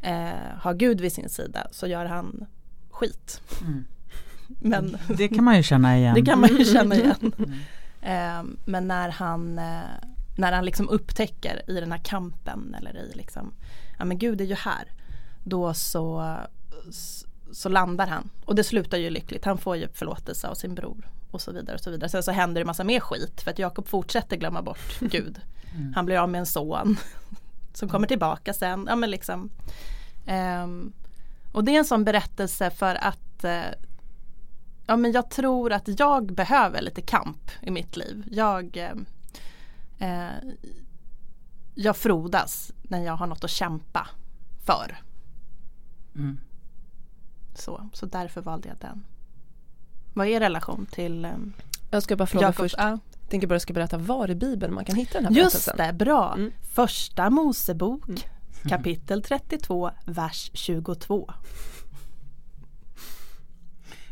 eh, 0.01 0.31
har 0.57 0.73
Gud 0.73 1.01
vid 1.01 1.13
sin 1.13 1.29
sida 1.29 1.67
så 1.71 1.87
gör 1.87 2.05
han 2.05 2.45
skit. 2.89 3.41
Mm. 3.61 3.85
Men, 4.59 4.97
det 5.17 5.27
kan 5.27 5.43
man 5.43 5.57
ju 5.57 5.63
känna 5.63 5.97
igen. 5.97 6.15
Det 6.15 6.21
kan 6.21 6.39
man 6.39 6.49
ju 6.57 6.65
känna 6.65 6.95
igen. 6.95 7.33
Eh, 8.01 8.43
men 8.65 8.87
när 8.87 9.09
han, 9.09 9.59
eh, 9.59 9.81
när 10.37 10.51
han 10.51 10.65
liksom 10.65 10.89
upptäcker 10.89 11.61
i 11.67 11.79
den 11.79 11.91
här 11.91 11.99
kampen 11.99 12.75
eller 12.79 12.97
i 12.97 13.11
liksom, 13.13 13.53
ja 13.99 14.05
men 14.05 14.17
Gud 14.17 14.41
är 14.41 14.45
ju 14.45 14.55
här. 14.55 14.91
Då 15.43 15.73
så, 15.73 16.37
så 17.51 17.69
landar 17.69 18.07
han. 18.07 18.29
Och 18.45 18.55
det 18.55 18.63
slutar 18.63 18.97
ju 18.97 19.09
lyckligt. 19.09 19.45
Han 19.45 19.57
får 19.57 19.77
ju 19.77 19.87
förlåtelse 19.87 20.47
av 20.47 20.55
sin 20.55 20.75
bror. 20.75 21.07
Och 21.33 21.41
så 21.41 21.51
vidare 21.51 21.75
och 21.75 21.81
så 21.81 21.91
vidare. 21.91 22.09
Sen 22.09 22.23
så 22.23 22.31
händer 22.31 22.61
det 22.61 22.65
massa 22.65 22.83
mer 22.83 22.99
skit 22.99 23.41
för 23.41 23.51
att 23.51 23.59
Jakob 23.59 23.87
fortsätter 23.87 24.37
glömma 24.37 24.61
bort 24.61 24.99
Gud. 24.99 25.41
Mm. 25.75 25.93
Han 25.95 26.05
blir 26.05 26.17
av 26.17 26.29
med 26.29 26.39
en 26.39 26.45
son. 26.45 26.97
Som 27.73 27.89
kommer 27.89 28.07
tillbaka 28.07 28.53
sen. 28.53 28.85
Ja 28.89 28.95
men 28.95 29.11
liksom. 29.11 29.49
Um, 30.63 30.93
och 31.51 31.63
det 31.63 31.71
är 31.71 31.79
en 31.79 31.85
sån 31.85 32.03
berättelse 32.03 32.69
för 32.69 32.95
att 32.95 33.45
uh, 33.45 33.73
Ja 34.87 34.97
men 34.97 35.11
jag 35.11 35.29
tror 35.29 35.73
att 35.73 35.99
jag 35.99 36.33
behöver 36.33 36.81
lite 36.81 37.01
kamp 37.01 37.51
i 37.61 37.71
mitt 37.71 37.97
liv. 37.97 38.23
Jag 38.31 38.77
uh, 38.77 39.01
uh, 40.07 40.53
Jag 41.75 41.97
frodas 41.97 42.71
när 42.83 43.03
jag 43.03 43.15
har 43.15 43.27
något 43.27 43.43
att 43.43 43.49
kämpa 43.49 44.07
för. 44.65 44.97
Mm. 46.15 46.39
Så, 47.55 47.89
så 47.93 48.05
därför 48.05 48.41
valde 48.41 48.67
jag 48.67 48.77
den. 48.77 49.03
Vad 50.13 50.27
är 50.27 50.39
relation 50.39 50.85
till 50.91 51.25
um, 51.25 51.53
Jag 51.91 52.03
ska 52.03 52.15
bara 52.15 52.25
fråga 52.25 52.45
Jacob, 52.45 52.55
först. 52.55 52.75
Jag 52.77 52.99
tänker 53.29 53.47
bara 53.47 53.59
ska 53.59 53.73
berätta 53.73 53.97
var 53.97 54.31
i 54.31 54.35
Bibeln 54.35 54.73
man 54.73 54.85
kan 54.85 54.95
hitta 54.95 55.13
den 55.13 55.25
här 55.25 55.31
Just 55.31 55.53
berättelsen. 55.53 55.87
Just 55.87 55.97
det, 55.99 56.05
bra. 56.05 56.33
Mm. 56.33 56.51
Första 56.73 57.29
Mosebok 57.29 58.07
mm. 58.07 58.19
kapitel 58.63 59.23
32, 59.23 59.91
vers 60.05 60.51
22. 60.53 61.33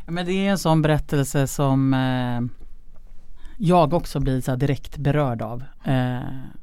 men 0.06 0.26
det 0.26 0.34
är 0.34 0.52
en 0.52 0.58
sån 0.58 0.82
berättelse 0.82 1.48
som 1.48 1.94
eh, 1.94 2.42
jag 3.58 3.94
också 3.94 4.20
blir 4.20 4.42
så 4.42 4.56
direkt 4.56 4.98
berörd 4.98 5.42
av. 5.42 5.64
Eh, 5.84 6.20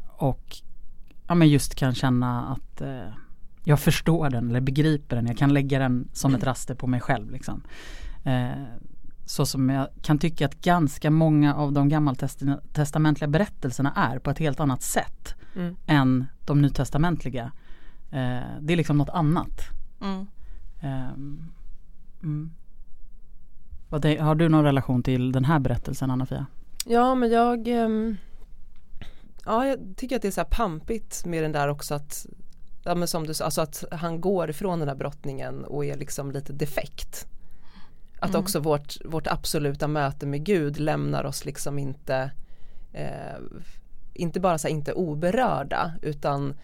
och 0.09 0.57
ja, 1.26 1.35
men 1.35 1.49
just 1.49 1.75
kan 1.75 1.95
känna 1.95 2.47
att 2.47 2.80
eh, 2.80 3.12
jag 3.64 3.80
förstår 3.80 4.30
den 4.30 4.49
eller 4.49 4.61
begriper 4.61 5.16
den. 5.16 5.26
Jag 5.26 5.38
kan 5.38 5.54
lägga 5.54 5.78
den 5.78 6.09
som 6.12 6.35
ett 6.35 6.45
raster 6.45 6.75
på 6.75 6.87
mig 6.87 7.00
själv. 7.00 7.30
Liksom. 7.30 7.62
Så 9.28 9.47
som 9.47 9.68
jag 9.68 9.88
kan 10.02 10.18
tycka 10.18 10.47
att 10.47 10.61
ganska 10.61 11.11
många 11.11 11.54
av 11.54 11.73
de 11.73 11.88
gammaltestamentliga 11.88 13.28
berättelserna 13.28 13.92
är 13.97 14.18
på 14.18 14.30
ett 14.30 14.38
helt 14.38 14.61
annat 14.61 14.82
sätt 14.82 15.35
mm. 15.56 15.76
än 15.87 16.26
de 16.47 16.62
nytestamentliga. 16.62 17.52
Eh, 18.11 18.61
det 18.61 18.73
är 18.73 18.76
liksom 18.76 18.99
något 18.99 19.08
annat. 19.08 19.61
Mm. 20.00 20.26
Eh, 20.80 21.12
mm. 22.23 22.50
har 24.20 24.35
du 24.35 24.49
någon 24.49 24.64
relation 24.64 25.02
till 25.02 25.32
den 25.32 25.44
här 25.44 25.58
berättelsen 25.58 26.11
Anna-Fia? 26.11 26.47
Ja 26.85 27.14
men 27.14 27.30
jag 27.30 27.68
ehm, 27.68 28.16
Ja 29.44 29.66
jag 29.66 29.78
tycker 29.97 30.16
att 30.16 30.23
det 30.23 30.28
är 30.28 30.32
så 30.32 30.40
här 30.40 30.49
pampigt 30.50 31.25
med 31.25 31.42
den 31.42 31.52
där 31.52 31.68
också 31.68 31.94
att 31.94 32.26
ja, 32.85 32.94
men 32.94 33.08
som 33.08 33.26
du 33.26 33.35
sa, 33.35 33.44
alltså 33.44 33.61
att 33.61 33.85
han 33.90 34.20
går 34.20 34.50
ifrån 34.50 34.78
den 34.78 34.88
här 34.88 34.97
brottningen 34.97 35.64
och 35.64 35.85
är 35.85 35.97
liksom 35.97 36.30
lite 36.30 36.52
defekt. 36.52 37.26
Att 38.18 38.30
mm. 38.30 38.40
också 38.40 38.60
vårt, 38.60 38.96
vårt 39.04 39.26
absoluta 39.26 39.88
möte 39.88 40.26
med 40.26 40.44
Gud 40.44 40.80
lämnar 40.80 41.25
oss 41.25 41.44
liksom 41.44 41.78
inte 41.78 42.30
eh, 42.92 43.38
inte 44.14 44.40
bara 44.40 44.58
så 44.58 44.68
här, 44.68 44.75
inte 44.75 44.92
oberörda 44.92 45.92
utan 46.02 46.54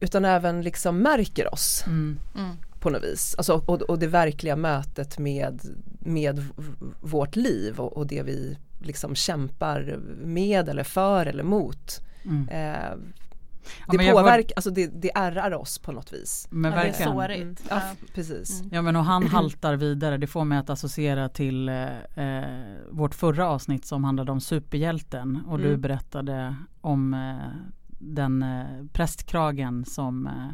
utan 0.00 0.24
även 0.24 0.62
liksom 0.62 0.98
märker 0.98 1.54
oss 1.54 1.84
mm. 1.86 2.18
Mm. 2.34 2.56
på 2.80 2.90
något 2.90 3.04
vis. 3.04 3.34
Alltså, 3.38 3.62
och, 3.66 3.82
och 3.82 3.98
det 3.98 4.06
verkliga 4.06 4.56
mötet 4.56 5.18
med, 5.18 5.60
med 6.00 6.44
vårt 7.00 7.36
liv 7.36 7.80
och, 7.80 7.96
och 7.96 8.06
det 8.06 8.22
vi 8.22 8.58
liksom 8.78 9.14
kämpar 9.14 9.98
med 10.24 10.68
eller 10.68 10.84
för 10.84 11.26
eller 11.26 11.42
mot. 11.42 12.00
Mm. 12.24 12.48
Eh, 12.48 12.96
det 13.88 14.04
ja, 14.04 14.12
påverkar, 14.12 14.52
alltså 14.56 14.70
det, 14.70 14.86
det 14.86 15.10
ärrar 15.14 15.54
oss 15.54 15.78
på 15.78 15.92
något 15.92 16.12
vis. 16.12 16.48
Men 16.50 16.72
ja, 16.72 16.76
verkligen. 16.76 17.16
Det 17.16 17.22
är 17.22 17.28
sårigt. 17.28 17.40
Mm. 17.40 17.54
Ja, 17.70 17.82
precis. 18.14 18.60
Mm. 18.60 18.70
Ja 18.74 18.82
men 18.82 18.96
och 18.96 19.04
han 19.04 19.26
haltar 19.26 19.76
vidare, 19.76 20.16
det 20.16 20.26
får 20.26 20.44
mig 20.44 20.58
att 20.58 20.70
associera 20.70 21.28
till 21.28 21.68
eh, 21.68 21.98
eh, 22.14 22.44
vårt 22.90 23.14
förra 23.14 23.48
avsnitt 23.48 23.84
som 23.84 24.04
handlade 24.04 24.32
om 24.32 24.40
superhjälten 24.40 25.42
och 25.46 25.58
mm. 25.58 25.70
du 25.70 25.76
berättade 25.76 26.56
om 26.80 27.14
eh, 27.14 27.76
den 27.98 28.42
eh, 28.42 28.86
prästkragen 28.92 29.84
som, 29.84 30.26
eh, 30.26 30.48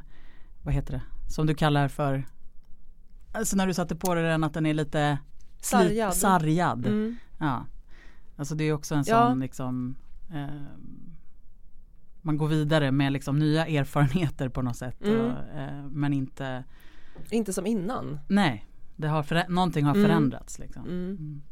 vad 0.63 0.75
heter 0.75 0.93
det, 0.93 1.33
som 1.33 1.47
du 1.47 1.55
kallar 1.55 1.89
för, 1.89 2.25
alltså 3.33 3.57
när 3.57 3.67
du 3.67 3.75
satte 3.75 3.97
på 3.97 4.15
dig 4.15 4.25
den 4.25 4.45
att 4.45 4.55
den 4.55 4.67
är 4.67 4.75
lite 4.75 5.19
sargad. 5.61 6.15
sargad. 6.15 6.87
Mm. 6.87 7.17
Ja. 7.39 7.67
Alltså 8.37 8.55
det 8.55 8.65
är 8.65 8.73
också 8.73 8.95
en 8.95 9.05
sån 9.05 9.41
liksom 9.41 9.97
eh, 10.31 10.47
man 12.23 12.37
går 12.37 12.49
vidare 12.49 12.93
med 12.93 13.13
liksom 13.13 13.39
nya 13.39 13.67
erfarenheter 13.67 14.49
på 14.49 14.63
något 14.63 14.77
sätt. 14.77 15.05
Mm. 15.05 15.21
Och, 15.21 15.39
eh, 15.59 15.85
men 15.91 16.13
inte 16.13 16.65
Inte 17.31 17.53
som 17.53 17.67
innan. 17.67 18.19
Nej, 18.29 18.67
det 18.97 19.09
har 19.09 19.51
någonting 19.51 19.85
har 19.85 19.95
mm. 19.95 20.07
förändrats 20.07 20.59
liksom. 20.59 20.83
Mm. 20.83 21.05
mm. 21.05 21.43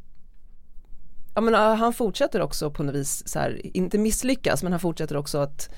Ja 1.35 1.41
men 1.41 1.53
han 1.53 1.93
fortsätter 1.93 2.41
också 2.41 2.71
på 2.71 2.83
något 2.83 2.95
vis 2.95 3.27
så 3.27 3.39
här, 3.39 3.77
inte 3.77 3.97
misslyckas 3.97 4.63
men 4.63 4.71
han 4.71 4.79
fortsätter 4.79 5.17
också 5.17 5.37
att 5.37 5.69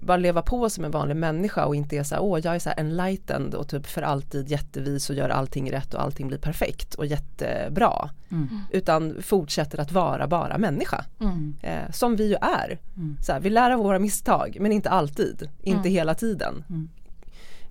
bara 0.00 0.16
leva 0.16 0.42
på 0.42 0.70
som 0.70 0.84
en 0.84 0.90
vanlig 0.90 1.16
människa 1.16 1.64
och 1.64 1.76
inte 1.76 1.96
är 1.96 2.02
så 2.02 2.14
här, 2.14 2.22
åh 2.22 2.40
jag 2.44 2.54
är 2.54 2.58
så 2.58 2.68
här 2.68 2.80
enlightened 2.80 3.54
och 3.54 3.68
typ 3.68 3.86
för 3.86 4.02
alltid 4.02 4.48
jättevis 4.48 5.10
och 5.10 5.16
gör 5.16 5.28
allting 5.28 5.72
rätt 5.72 5.94
och 5.94 6.02
allting 6.02 6.28
blir 6.28 6.38
perfekt 6.38 6.94
och 6.94 7.06
jättebra. 7.06 8.10
Mm. 8.28 8.48
Utan 8.70 9.22
fortsätter 9.22 9.80
att 9.80 9.92
vara 9.92 10.26
bara 10.26 10.58
människa. 10.58 11.04
Mm. 11.20 11.56
Eh, 11.62 11.90
som 11.92 12.16
vi 12.16 12.28
ju 12.28 12.34
är. 12.34 12.78
Mm. 12.96 13.16
Så 13.22 13.32
här, 13.32 13.40
vi 13.40 13.50
lär 13.50 13.70
av 13.70 13.78
våra 13.78 13.98
misstag 13.98 14.56
men 14.60 14.72
inte 14.72 14.90
alltid, 14.90 15.48
inte 15.62 15.80
mm. 15.80 15.92
hela 15.92 16.14
tiden. 16.14 16.64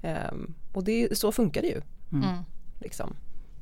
Eh, 0.02 0.34
och 0.74 0.84
det, 0.84 1.18
så 1.18 1.32
funkar 1.32 1.62
det 1.62 1.68
ju. 1.68 1.82
Mm. 2.12 2.44
Liksom. 2.80 3.16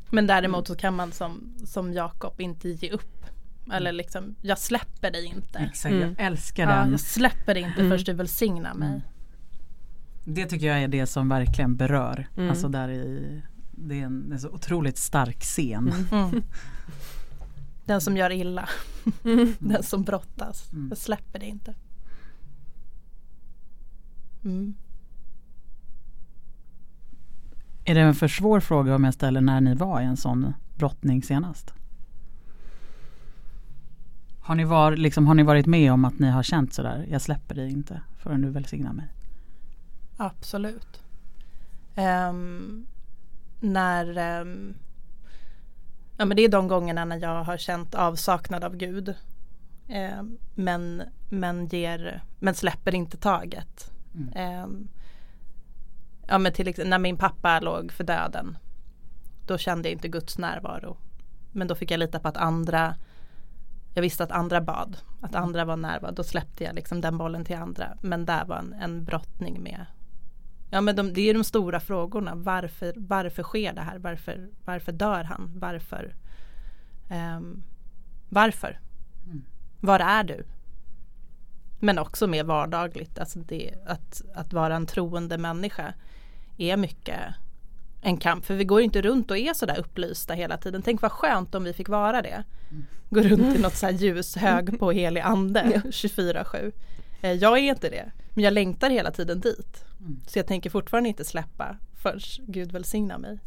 Men 0.10 0.28
däremot 0.28 0.68
så 0.68 0.76
kan 0.76 0.96
man 0.96 1.12
som, 1.12 1.54
som 1.66 1.94
Jakob 1.94 2.42
inte 2.42 2.70
ge 2.70 2.90
upp 2.90 3.26
eller 3.72 3.92
liksom, 3.92 4.36
jag 4.42 4.60
släpper 4.60 5.12
dig 5.12 5.26
inte. 5.26 5.60
Exakt, 5.60 5.94
mm. 5.94 6.16
jag 6.18 6.26
älskar 6.26 6.68
den. 6.68 6.86
Ja, 6.86 6.92
jag 6.92 7.00
släpper 7.00 7.54
dig 7.54 7.64
inte 7.64 7.80
mm. 7.80 7.92
först 7.92 8.06
du 8.06 8.14
välsignar 8.14 8.74
mig. 8.74 8.90
Mm. 8.90 9.02
Det 10.24 10.46
tycker 10.46 10.68
jag 10.68 10.84
är 10.84 10.88
det 10.88 11.06
som 11.06 11.30
verkligen 11.30 11.76
berör. 11.76 12.28
Mm. 12.38 12.50
Alltså 12.50 12.68
där 12.68 12.90
i, 12.90 13.42
det 13.72 14.02
är 14.02 14.06
en, 14.06 14.32
en 14.32 14.40
så 14.40 14.50
otroligt 14.50 14.98
stark 14.98 15.42
scen. 15.42 15.94
Mm. 16.12 16.26
Mm. 16.30 16.44
Den 17.86 18.02
som 18.02 18.18
gör 18.18 18.32
illa. 18.32 18.70
Den 19.60 19.84
som 19.84 20.04
brottas. 20.04 20.70
Jag 20.90 20.98
släpper 20.98 21.40
dig 21.40 21.50
inte. 21.50 21.76
Är 27.86 27.96
det 27.96 28.02
en 28.02 28.16
för 28.16 28.28
svår 28.28 28.60
fråga 28.60 28.96
om 28.96 29.04
jag 29.04 29.14
ställer 29.14 29.42
när 29.42 29.62
ni 29.62 29.76
var 29.76 30.02
i 30.02 30.06
en 30.06 30.18
sån 30.18 30.54
brottning 30.76 31.24
senast? 31.24 31.74
Har 34.48 34.56
ni, 34.56 34.63
var, 34.63 34.96
liksom, 34.96 35.27
har 35.27 35.34
ni 35.34 35.44
varit 35.44 35.66
med 35.66 35.94
om 35.94 36.06
att 36.06 36.20
ni 36.20 36.30
har 36.30 36.44
känt 36.44 36.74
sådär, 36.74 37.06
jag 37.10 37.22
släpper 37.22 37.56
dig 37.56 37.72
inte 37.72 38.01
förrän 38.18 38.42
du 38.42 38.50
välsignar 38.50 38.94
mig? 38.94 39.06
Absolut. 40.18 41.01
Um, 41.96 42.86
när 43.60 44.42
um, 44.42 44.75
Ja 46.18 46.25
men 46.25 46.38
det 46.38 46.44
är 46.44 46.50
de 46.50 46.68
gångerna 46.68 47.06
när 47.06 47.18
jag 47.18 47.44
har 47.44 47.58
känt 47.58 47.96
avsaknad 47.96 48.63
av 48.63 48.75
Gud. 48.75 49.16
Um, 50.20 50.38
men, 50.56 51.04
men, 51.30 51.68
ger, 51.68 52.24
men 52.39 52.56
släpper 52.56 52.96
inte 52.96 53.18
taget. 53.18 53.92
Mm. 54.36 54.88
ja 56.27 56.38
men 56.38 56.54
till 56.54 56.68
exempel 56.68 56.89
när 56.89 57.00
min 57.00 57.18
pappa 57.18 57.60
låg 57.60 57.92
för 57.92 58.04
döden. 58.04 58.58
Då 59.46 59.58
kände 59.58 59.89
jag 59.89 59.94
inte 59.94 60.08
Guds 60.08 60.38
närvaro. 60.38 60.98
Men 61.51 61.68
då 61.68 61.75
fick 61.75 61.92
jag 61.92 62.00
lita 62.00 62.20
på 62.20 62.27
att 62.27 62.38
andra 62.38 62.96
jag 63.98 64.01
visste 64.01 64.24
att 64.24 64.32
andra 64.32 64.62
bad, 64.62 64.98
att 65.22 65.36
andra 65.36 65.66
var 65.66 65.77
närvarande. 65.77 66.22
Då 66.22 66.24
släppte 66.24 66.63
jag 66.63 66.75
liksom 66.75 67.01
den 67.01 67.18
bollen 67.18 67.46
till 67.46 67.56
andra. 67.56 67.98
Men 68.01 68.25
där 68.25 68.46
var 68.46 68.58
en, 68.58 68.74
en 68.74 69.06
brottning 69.06 69.63
med 69.63 69.86
Ja 70.70 70.82
men 70.82 70.96
de, 70.96 71.13
det 71.13 71.30
är 71.30 71.34
de 71.34 71.44
stora 71.44 71.80
frågorna. 71.80 72.36
Varför, 72.36 72.94
varför 72.96 73.44
sker 73.44 73.74
det 73.74 73.82
här? 73.82 74.00
Varför, 74.00 74.50
varför 74.66 74.92
dör 74.92 75.24
han? 75.24 75.51
Varför? 75.56 76.16
Um, 77.38 77.63
varför? 78.30 78.80
Mm. 79.25 79.46
Var 79.80 80.00
är 80.00 80.24
du? 80.24 80.46
Men 81.80 82.00
också 82.00 82.27
mer 82.27 82.44
vardagligt. 82.44 83.20
Alltså 83.20 83.39
det, 83.39 83.74
att, 83.86 84.22
att 84.36 84.54
vara 84.54 84.75
en 84.75 84.86
troende 84.86 85.38
människa 85.38 85.94
är 86.58 86.77
mycket 86.77 87.20
en 88.08 88.18
kamp. 88.18 88.46
För 88.46 88.56
vi 88.56 88.64
går 88.64 88.82
inte 88.82 89.02
runt 89.02 89.32
och 89.32 89.38
är 89.38 89.54
sådär 89.54 89.80
upplysta 89.80 90.34
hela 90.34 90.58
tiden. 90.58 90.82
Tänk 90.82 91.02
vad 91.02 91.12
skönt 91.12 91.56
om 91.56 91.64
vi 91.64 91.74
fick 91.74 91.90
vara 91.90 92.22
det. 92.22 92.44
Gå 93.10 93.22
runt 93.22 93.56
i 93.56 93.60
något 93.62 93.76
så 93.76 93.86
här 93.86 93.94
ljushög 93.94 94.80
på 94.80 94.92
helig 94.92 95.22
ande 95.22 95.82
24-7. 95.86 96.72
Eh, 97.22 97.32
jag 97.32 97.58
är 97.58 97.62
inte 97.62 97.90
det. 97.90 98.12
Men 98.34 98.44
jag 98.44 98.54
längtar 98.54 98.90
hela 98.90 99.12
tiden 99.12 99.40
dit. 99.40 99.86
Mm. 100.00 100.20
Så 100.28 100.40
jag 100.40 100.48
tänker 100.48 100.70
fortfarande 100.70 101.10
inte 101.10 101.26
släppa 101.26 101.78
förrän 102.02 102.20
Gud 102.48 102.72
välsignar 102.72 103.18
mig. 103.18 103.40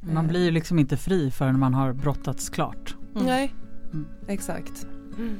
Man 0.00 0.26
blir 0.26 0.44
ju 0.44 0.50
liksom 0.50 0.78
inte 0.78 0.96
fri 0.96 1.30
förrän 1.30 1.58
man 1.58 1.74
har 1.74 1.92
brottats 1.92 2.48
klart. 2.48 2.94
Mm. 3.14 3.26
Nej, 3.26 3.54
mm. 3.92 4.06
exakt. 4.28 4.86
Mm. 5.18 5.38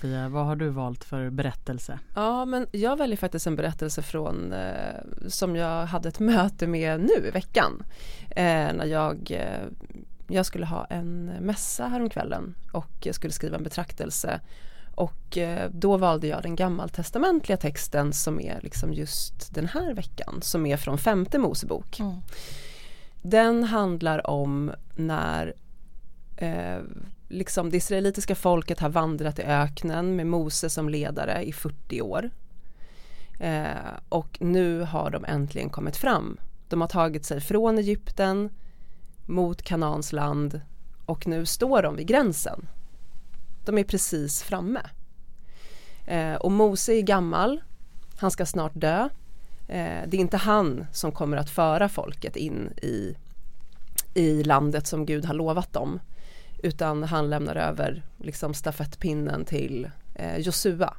Anna-Fia, 0.00 0.28
vad 0.28 0.46
har 0.46 0.56
du 0.56 0.68
valt 0.68 1.04
för 1.04 1.30
berättelse? 1.30 1.98
Ja 2.14 2.44
men 2.44 2.66
jag 2.72 2.96
väljer 2.96 3.16
faktiskt 3.16 3.46
en 3.46 3.56
berättelse 3.56 4.02
från 4.02 4.52
eh, 4.52 5.28
som 5.28 5.56
jag 5.56 5.86
hade 5.86 6.08
ett 6.08 6.20
möte 6.20 6.66
med 6.66 7.00
nu 7.00 7.28
i 7.28 7.30
veckan. 7.30 7.82
Eh, 8.30 8.72
när 8.72 8.84
jag, 8.84 9.30
eh, 9.30 9.66
jag 10.28 10.46
skulle 10.46 10.66
ha 10.66 10.84
en 10.84 11.24
mässa 11.24 11.86
häromkvällen 11.86 12.54
och 12.72 12.90
jag 13.02 13.14
skulle 13.14 13.32
skriva 13.32 13.56
en 13.56 13.62
betraktelse 13.62 14.40
och 14.94 15.38
eh, 15.38 15.70
då 15.70 15.96
valde 15.96 16.26
jag 16.26 16.42
den 16.42 16.56
gammaltestamentliga 16.56 17.56
texten 17.56 18.12
som 18.12 18.40
är 18.40 18.60
liksom 18.62 18.92
just 18.92 19.54
den 19.54 19.66
här 19.66 19.94
veckan 19.94 20.38
som 20.42 20.66
är 20.66 20.76
från 20.76 20.98
femte 20.98 21.38
Mosebok. 21.38 22.00
Mm. 22.00 22.16
Den 23.22 23.64
handlar 23.64 24.30
om 24.30 24.72
när 24.96 25.54
eh, 26.36 26.78
liksom 27.30 27.70
det 27.70 27.76
israelitiska 27.76 28.34
folket 28.34 28.80
har 28.80 28.88
vandrat 28.88 29.38
i 29.38 29.42
öknen 29.42 30.16
med 30.16 30.26
Mose 30.26 30.70
som 30.70 30.88
ledare 30.88 31.42
i 31.44 31.52
40 31.52 32.02
år. 32.02 32.30
Eh, 33.38 33.92
och 34.08 34.38
nu 34.40 34.80
har 34.80 35.10
de 35.10 35.24
äntligen 35.24 35.70
kommit 35.70 35.96
fram. 35.96 36.36
De 36.68 36.80
har 36.80 36.88
tagit 36.88 37.24
sig 37.24 37.40
från 37.40 37.78
Egypten 37.78 38.50
mot 39.26 39.62
Kanans 39.62 40.12
land 40.12 40.60
och 41.06 41.26
nu 41.26 41.46
står 41.46 41.82
de 41.82 41.96
vid 41.96 42.06
gränsen. 42.06 42.68
De 43.64 43.78
är 43.78 43.84
precis 43.84 44.42
framme. 44.42 44.80
Eh, 46.06 46.34
och 46.34 46.52
Mose 46.52 46.92
är 46.92 47.02
gammal, 47.02 47.60
han 48.16 48.30
ska 48.30 48.46
snart 48.46 48.72
dö. 48.74 49.08
Eh, 49.68 50.02
det 50.06 50.16
är 50.16 50.20
inte 50.20 50.36
han 50.36 50.86
som 50.92 51.12
kommer 51.12 51.36
att 51.36 51.50
föra 51.50 51.88
folket 51.88 52.36
in 52.36 52.72
i, 52.82 53.16
i 54.14 54.42
landet 54.42 54.86
som 54.86 55.06
Gud 55.06 55.24
har 55.24 55.34
lovat 55.34 55.72
dem 55.72 56.00
utan 56.62 57.02
han 57.02 57.30
lämnar 57.30 57.56
över 57.56 58.02
liksom 58.18 58.54
stafettpinnen 58.54 59.44
till 59.44 59.90
eh, 60.14 60.38
Josua 60.38 60.94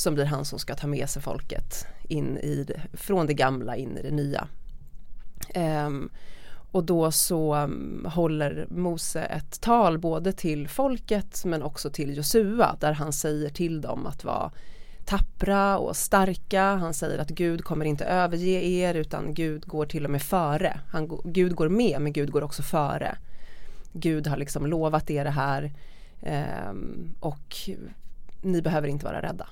som 0.00 0.14
blir 0.14 0.24
han 0.24 0.44
som 0.44 0.58
ska 0.58 0.74
ta 0.74 0.86
med 0.86 1.10
sig 1.10 1.22
folket 1.22 1.86
in 2.02 2.38
i 2.38 2.64
det, 2.64 2.80
från 2.92 3.26
det 3.26 3.34
gamla 3.34 3.76
in 3.76 3.98
i 3.98 4.02
det 4.02 4.10
nya. 4.10 4.48
Um, 5.86 6.10
och 6.70 6.84
då 6.84 7.10
så 7.10 7.56
um, 7.56 8.06
håller 8.14 8.66
Mose 8.70 9.20
ett 9.20 9.60
tal 9.60 9.98
både 9.98 10.32
till 10.32 10.68
folket 10.68 11.44
men 11.44 11.62
också 11.62 11.90
till 11.90 12.16
Josua 12.16 12.76
där 12.80 12.92
han 12.92 13.12
säger 13.12 13.50
till 13.50 13.80
dem 13.80 14.06
att 14.06 14.24
vara 14.24 14.52
tappra 15.04 15.78
och 15.78 15.96
starka. 15.96 16.62
Han 16.62 16.94
säger 16.94 17.18
att 17.18 17.28
Gud 17.28 17.64
kommer 17.64 17.84
inte 17.84 18.04
överge 18.04 18.64
er 18.64 18.94
utan 18.94 19.34
Gud 19.34 19.66
går 19.66 19.86
till 19.86 20.04
och 20.04 20.10
med 20.10 20.22
före. 20.22 20.80
Han, 20.88 21.20
Gud 21.24 21.54
går 21.54 21.68
med 21.68 22.00
men 22.00 22.12
Gud 22.12 22.30
går 22.30 22.42
också 22.42 22.62
före. 22.62 23.18
Gud 23.92 24.26
har 24.26 24.36
liksom 24.36 24.66
lovat 24.66 25.10
er 25.10 25.24
det 25.24 25.30
här 25.30 25.72
eh, 26.22 26.72
och 27.20 27.56
ni 28.42 28.62
behöver 28.62 28.88
inte 28.88 29.04
vara 29.04 29.22
rädda. 29.22 29.48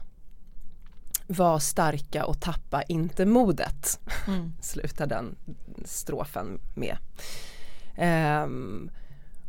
Var 1.27 1.59
starka 1.59 2.25
och 2.25 2.41
tappa 2.41 2.83
inte 2.83 3.27
modet, 3.27 4.01
mm. 4.27 4.53
slutar 4.61 5.07
den 5.07 5.37
strofen 5.85 6.61
med. 6.75 6.97
Eh, 7.95 8.49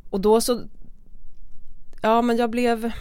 och 0.09 0.21
då 0.21 0.41
så, 0.41 0.63
ja 2.01 2.21
men 2.21 2.37
jag 2.37 2.49
blev 2.49 2.91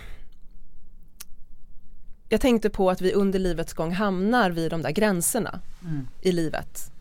jag 2.29 2.41
tänkte 2.41 2.71
på 2.71 2.91
att 2.91 3.01
vi 3.01 3.13
under 3.13 3.39
livets 3.39 3.73
gång 3.73 3.93
hamnar 3.93 4.51
vid 4.51 4.71
de 4.71 4.83
där 4.83 4.91
gränserna 4.91 5.61
mm. 5.85 6.09
i 6.21 6.33
livet. 6.33 6.93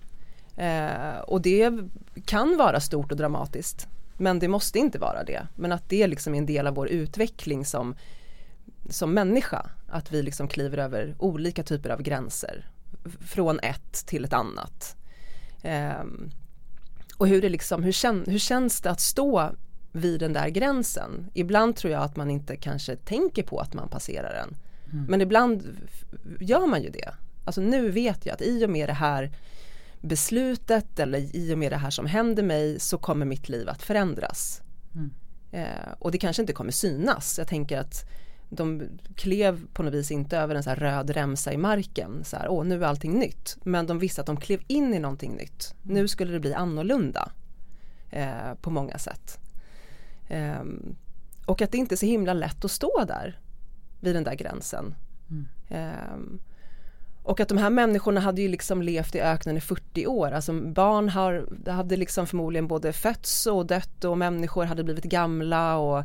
Eh, 0.55 1.19
och 1.27 1.41
det 1.41 1.71
kan 2.25 2.57
vara 2.57 2.79
stort 2.79 3.11
och 3.11 3.17
dramatiskt. 3.17 3.87
Men 4.17 4.39
det 4.39 4.47
måste 4.47 4.79
inte 4.79 4.99
vara 4.99 5.23
det. 5.23 5.47
Men 5.55 5.71
att 5.71 5.89
det 5.89 6.07
liksom 6.07 6.33
är 6.33 6.37
en 6.37 6.45
del 6.45 6.67
av 6.67 6.75
vår 6.75 6.87
utveckling 6.87 7.65
som, 7.65 7.95
som 8.89 9.13
människa. 9.13 9.69
Att 9.87 10.11
vi 10.11 10.23
liksom 10.23 10.47
kliver 10.47 10.77
över 10.77 11.15
olika 11.19 11.63
typer 11.63 11.89
av 11.89 12.01
gränser. 12.01 12.69
Från 13.19 13.59
ett 13.59 14.05
till 14.05 14.25
ett 14.25 14.33
annat. 14.33 14.95
Um, 15.63 16.31
och 17.17 17.27
hur, 17.27 17.41
det 17.41 17.49
liksom, 17.49 17.83
hur, 17.83 17.91
kän, 17.91 18.23
hur 18.27 18.39
känns 18.39 18.81
det 18.81 18.91
att 18.91 18.99
stå 18.99 19.49
vid 19.91 20.19
den 20.19 20.33
där 20.33 20.49
gränsen? 20.49 21.29
Ibland 21.33 21.75
tror 21.75 21.93
jag 21.93 22.03
att 22.03 22.15
man 22.15 22.29
inte 22.29 22.55
kanske 22.55 22.95
tänker 22.95 23.43
på 23.43 23.59
att 23.59 23.73
man 23.73 23.89
passerar 23.89 24.33
den. 24.33 24.57
Mm. 24.93 25.05
Men 25.05 25.21
ibland 25.21 25.77
gör 26.39 26.67
man 26.67 26.83
ju 26.83 26.89
det. 26.89 27.13
Alltså 27.45 27.61
nu 27.61 27.91
vet 27.91 28.25
jag 28.25 28.33
att 28.33 28.41
i 28.41 28.65
och 28.65 28.69
med 28.69 28.89
det 28.89 28.93
här 28.93 29.31
beslutet 30.05 30.99
eller 30.99 31.35
i 31.35 31.53
och 31.53 31.57
med 31.57 31.71
det 31.71 31.77
här 31.77 31.89
som 31.89 32.05
händer 32.05 32.43
mig 32.43 32.79
så 32.79 32.97
kommer 32.97 33.25
mitt 33.25 33.49
liv 33.49 33.69
att 33.69 33.83
förändras. 33.83 34.61
Mm. 34.95 35.11
Eh, 35.51 35.91
och 35.99 36.11
det 36.11 36.17
kanske 36.17 36.41
inte 36.41 36.53
kommer 36.53 36.71
synas. 36.71 37.37
Jag 37.37 37.47
tänker 37.47 37.79
att 37.79 38.09
de 38.49 38.83
klev 39.15 39.67
på 39.73 39.83
något 39.83 39.93
vis 39.93 40.11
inte 40.11 40.37
över 40.37 40.55
en 40.55 40.63
så 40.63 40.71
röd 40.71 41.09
remsa 41.09 41.53
i 41.53 41.57
marken. 41.57 42.23
Så 42.23 42.37
här, 42.37 42.47
åh 42.49 42.65
nu 42.65 42.83
är 42.83 42.87
allting 42.87 43.19
nytt. 43.19 43.57
Men 43.63 43.87
de 43.87 43.99
visste 43.99 44.21
att 44.21 44.27
de 44.27 44.37
klev 44.37 44.61
in 44.67 44.93
i 44.93 44.99
någonting 44.99 45.35
nytt. 45.35 45.75
Mm. 45.83 45.95
Nu 45.95 46.07
skulle 46.07 46.33
det 46.33 46.39
bli 46.39 46.53
annorlunda. 46.53 47.31
Eh, 48.09 48.53
på 48.61 48.69
många 48.69 48.97
sätt. 48.97 49.39
Eh, 50.27 50.63
och 51.45 51.61
att 51.61 51.71
det 51.71 51.77
inte 51.77 51.95
är 51.95 51.97
så 51.97 52.05
himla 52.05 52.33
lätt 52.33 52.65
att 52.65 52.71
stå 52.71 53.05
där 53.07 53.39
vid 53.99 54.15
den 54.15 54.23
där 54.23 54.35
gränsen. 54.35 54.95
Mm. 55.29 56.39
Och 57.25 57.39
att 57.39 57.49
de 57.49 57.57
här 57.57 57.69
människorna 57.69 58.19
hade 58.19 58.41
ju 58.41 58.47
liksom 58.47 58.81
levt 58.81 59.15
i 59.15 59.21
öknen 59.21 59.57
i 59.57 59.61
40 59.61 60.07
år, 60.07 60.31
alltså 60.31 60.53
barn 60.53 61.09
har, 61.09 61.47
hade 61.71 61.97
liksom 61.97 62.27
förmodligen 62.27 62.67
både 62.67 62.93
fötts 62.93 63.45
och 63.45 63.65
dött 63.65 64.03
och 64.03 64.17
människor 64.17 64.65
hade 64.65 64.83
blivit 64.83 65.03
gamla 65.03 65.77
och 65.77 66.03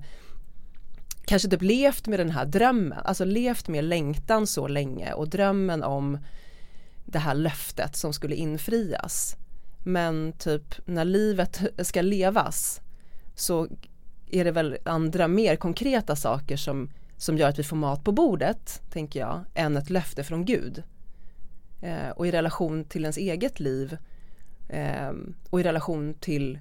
kanske 1.24 1.48
typ 1.48 1.62
levt 1.62 2.06
med 2.06 2.20
den 2.20 2.30
här 2.30 2.44
drömmen, 2.44 2.98
alltså 3.04 3.24
levt 3.24 3.68
med 3.68 3.84
längtan 3.84 4.46
så 4.46 4.68
länge 4.68 5.12
och 5.12 5.28
drömmen 5.28 5.82
om 5.82 6.18
det 7.04 7.18
här 7.18 7.34
löftet 7.34 7.96
som 7.96 8.12
skulle 8.12 8.34
infrias. 8.34 9.36
Men 9.84 10.32
typ 10.32 10.74
när 10.84 11.04
livet 11.04 11.60
ska 11.78 12.02
levas 12.02 12.80
så 13.34 13.68
är 14.30 14.44
det 14.44 14.52
väl 14.52 14.76
andra 14.84 15.28
mer 15.28 15.56
konkreta 15.56 16.16
saker 16.16 16.56
som, 16.56 16.90
som 17.16 17.38
gör 17.38 17.48
att 17.48 17.58
vi 17.58 17.64
får 17.64 17.76
mat 17.76 18.04
på 18.04 18.12
bordet, 18.12 18.82
tänker 18.90 19.20
jag, 19.20 19.44
än 19.54 19.76
ett 19.76 19.90
löfte 19.90 20.24
från 20.24 20.44
Gud 20.44 20.82
eh, 21.80 22.08
och 22.08 22.26
i 22.26 22.30
relation 22.30 22.84
till 22.84 23.02
ens 23.02 23.16
eget 23.16 23.60
liv 23.60 23.96
eh, 24.68 25.12
och 25.50 25.60
i 25.60 25.62
relation 25.62 26.14
till 26.14 26.58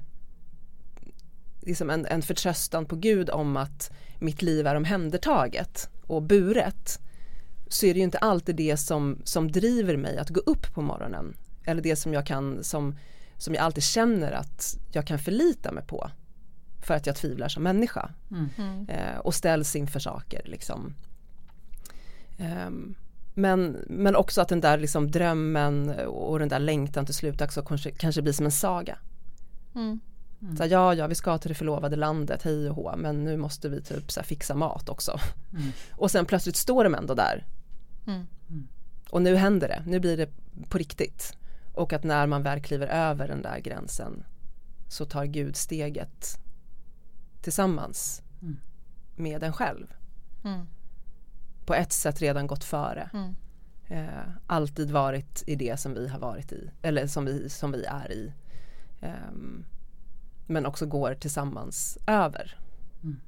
liksom 1.62 1.89
en, 1.89 2.05
en 2.05 2.21
förtröstan 2.21 2.86
på 2.86 2.95
Gud 2.95 3.29
om 3.29 3.58
att 3.58 3.91
mitt 4.19 4.41
liv 4.41 4.67
är 4.67 4.75
omhändertaget 4.75 5.89
och 6.08 6.21
buret 6.21 6.99
så 7.67 7.86
är 7.86 7.93
det 7.93 7.97
ju 7.97 8.03
inte 8.03 8.17
alltid 8.17 8.55
det 8.55 8.77
som, 8.77 9.21
som 9.23 9.51
driver 9.51 9.97
mig 9.97 10.17
att 10.17 10.29
gå 10.29 10.39
upp 10.39 10.73
på 10.73 10.82
morgonen 10.82 11.34
eller 11.65 11.82
det 11.82 11.95
som 11.95 12.13
jag 12.13 12.25
kan 12.25 12.63
som, 12.63 12.97
som 13.38 13.53
jag 13.53 13.63
alltid 13.63 13.84
känner 13.84 14.32
att 14.32 14.77
jag 14.91 15.08
kan 15.08 15.19
förlita 15.19 15.71
mig 15.71 15.84
på 15.84 16.12
för 16.82 16.93
att 16.93 17.05
jag 17.05 17.15
tvivlar 17.15 17.47
som 17.47 17.63
människa 17.63 18.12
mm. 18.32 18.49
mm. 18.58 18.89
eh, 18.89 19.17
och 19.17 19.36
ställs 19.36 19.75
inför 19.75 19.99
saker 19.99 20.41
liksom 20.45 20.95
Um, 22.39 22.95
men, 23.33 23.77
men 23.87 24.15
också 24.15 24.41
att 24.41 24.47
den 24.47 24.61
där 24.61 24.77
liksom 24.77 25.11
drömmen 25.11 25.89
och 26.07 26.39
den 26.39 26.49
där 26.49 26.59
längtan 26.59 27.05
till 27.05 27.15
slut 27.15 27.41
också 27.41 27.61
kanske, 27.61 27.91
kanske 27.91 28.21
blir 28.21 28.33
som 28.33 28.45
en 28.45 28.51
saga. 28.51 28.97
Mm. 29.75 29.99
Mm. 30.41 30.57
Så 30.57 30.63
här, 30.63 30.69
ja, 30.69 30.93
ja, 30.93 31.07
vi 31.07 31.15
ska 31.15 31.37
till 31.37 31.49
det 31.49 31.55
förlovade 31.55 31.95
landet, 31.95 32.43
hej 32.43 32.69
och 32.69 32.75
hå, 32.75 32.95
men 32.97 33.23
nu 33.23 33.37
måste 33.37 33.69
vi 33.69 33.81
typ 33.81 34.11
så 34.11 34.19
här, 34.19 34.27
fixa 34.27 34.55
mat 34.55 34.89
också. 34.89 35.19
Mm. 35.53 35.71
Och 35.91 36.11
sen 36.11 36.25
plötsligt 36.25 36.55
står 36.55 36.83
de 36.83 36.95
ändå 36.95 37.13
där. 37.13 37.45
Mm. 38.07 38.27
mm. 38.49 38.67
Och 39.09 39.21
nu 39.21 39.35
händer 39.35 39.67
det, 39.67 39.83
nu 39.85 39.99
blir 39.99 40.17
det 40.17 40.29
på 40.69 40.77
riktigt. 40.77 41.37
Och 41.73 41.93
att 41.93 42.03
när 42.03 42.27
man 42.27 42.43
väl 42.43 42.61
kliver 42.61 42.87
över 42.87 43.27
den 43.27 43.41
där 43.41 43.59
gränsen 43.59 44.23
så 44.87 45.05
tar 45.05 45.25
Gud 45.25 45.55
steget 45.55 46.37
tillsammans 47.41 48.21
mm. 48.41 48.57
med 49.15 49.43
en 49.43 49.53
själv. 49.53 49.87
Mm. 51.73 51.77
På 51.77 51.84
ett 51.84 51.93
sätt 51.93 52.21
redan 52.21 52.47
gått 52.47 52.63
före. 52.63 53.10
Eh, 53.88 54.29
alltid 54.47 54.91
varit 54.91 55.43
i 55.47 55.55
det 55.55 55.79
som 55.79 55.93
vi 55.93 56.08
har 56.08 56.19
varit 56.19 56.51
i, 56.51 56.69
eller 56.82 57.08
som 57.08 57.25
vi, 57.25 57.49
som 57.49 57.71
vi 57.71 57.86
är 57.86 58.12
i. 58.12 58.34
Um, 59.01 59.65
men 60.47 60.65
också 60.65 60.86
går 60.86 61.13
tillsammans 61.13 61.97
över. 62.08 62.58
Mm. 63.03 63.19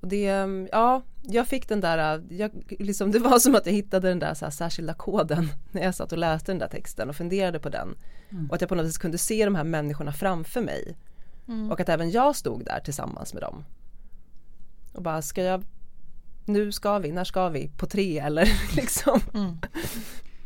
Och 0.00 0.08
det, 0.08 0.24
ja, 0.72 1.02
jag 1.22 1.46
fick 1.46 1.68
den 1.68 1.80
där, 1.80 2.22
jag, 2.28 2.50
liksom, 2.78 3.10
det 3.10 3.18
var 3.18 3.38
som 3.38 3.54
att 3.54 3.66
jag 3.66 3.72
hittade 3.72 4.08
den 4.08 4.18
där 4.18 4.34
så 4.34 4.44
här, 4.44 4.50
särskilda 4.50 4.94
koden 4.94 5.48
när 5.72 5.82
jag 5.82 5.94
satt 5.94 6.12
och 6.12 6.18
läste 6.18 6.52
den 6.52 6.58
där 6.58 6.68
texten 6.68 7.08
och 7.08 7.16
funderade 7.16 7.58
på 7.60 7.68
den. 7.68 7.96
Mm. 8.30 8.48
Och 8.48 8.54
att 8.54 8.60
jag 8.60 8.68
på 8.68 8.74
något 8.74 8.86
vis 8.86 8.98
kunde 8.98 9.18
se 9.18 9.44
de 9.44 9.54
här 9.54 9.64
människorna 9.64 10.12
framför 10.12 10.60
mig. 10.60 10.96
Mm. 11.48 11.70
Och 11.70 11.80
att 11.80 11.88
även 11.88 12.10
jag 12.10 12.36
stod 12.36 12.64
där 12.64 12.80
tillsammans 12.80 13.34
med 13.34 13.42
dem. 13.42 13.64
Och 14.92 15.02
bara, 15.02 15.22
ska 15.22 15.42
jag, 15.42 15.64
nu 16.44 16.72
ska 16.72 16.98
vi, 16.98 17.12
när 17.12 17.24
ska 17.24 17.48
vi, 17.48 17.68
på 17.68 17.86
tre 17.86 18.18
eller 18.18 18.48
liksom. 18.76 19.20
Mm. 19.34 19.58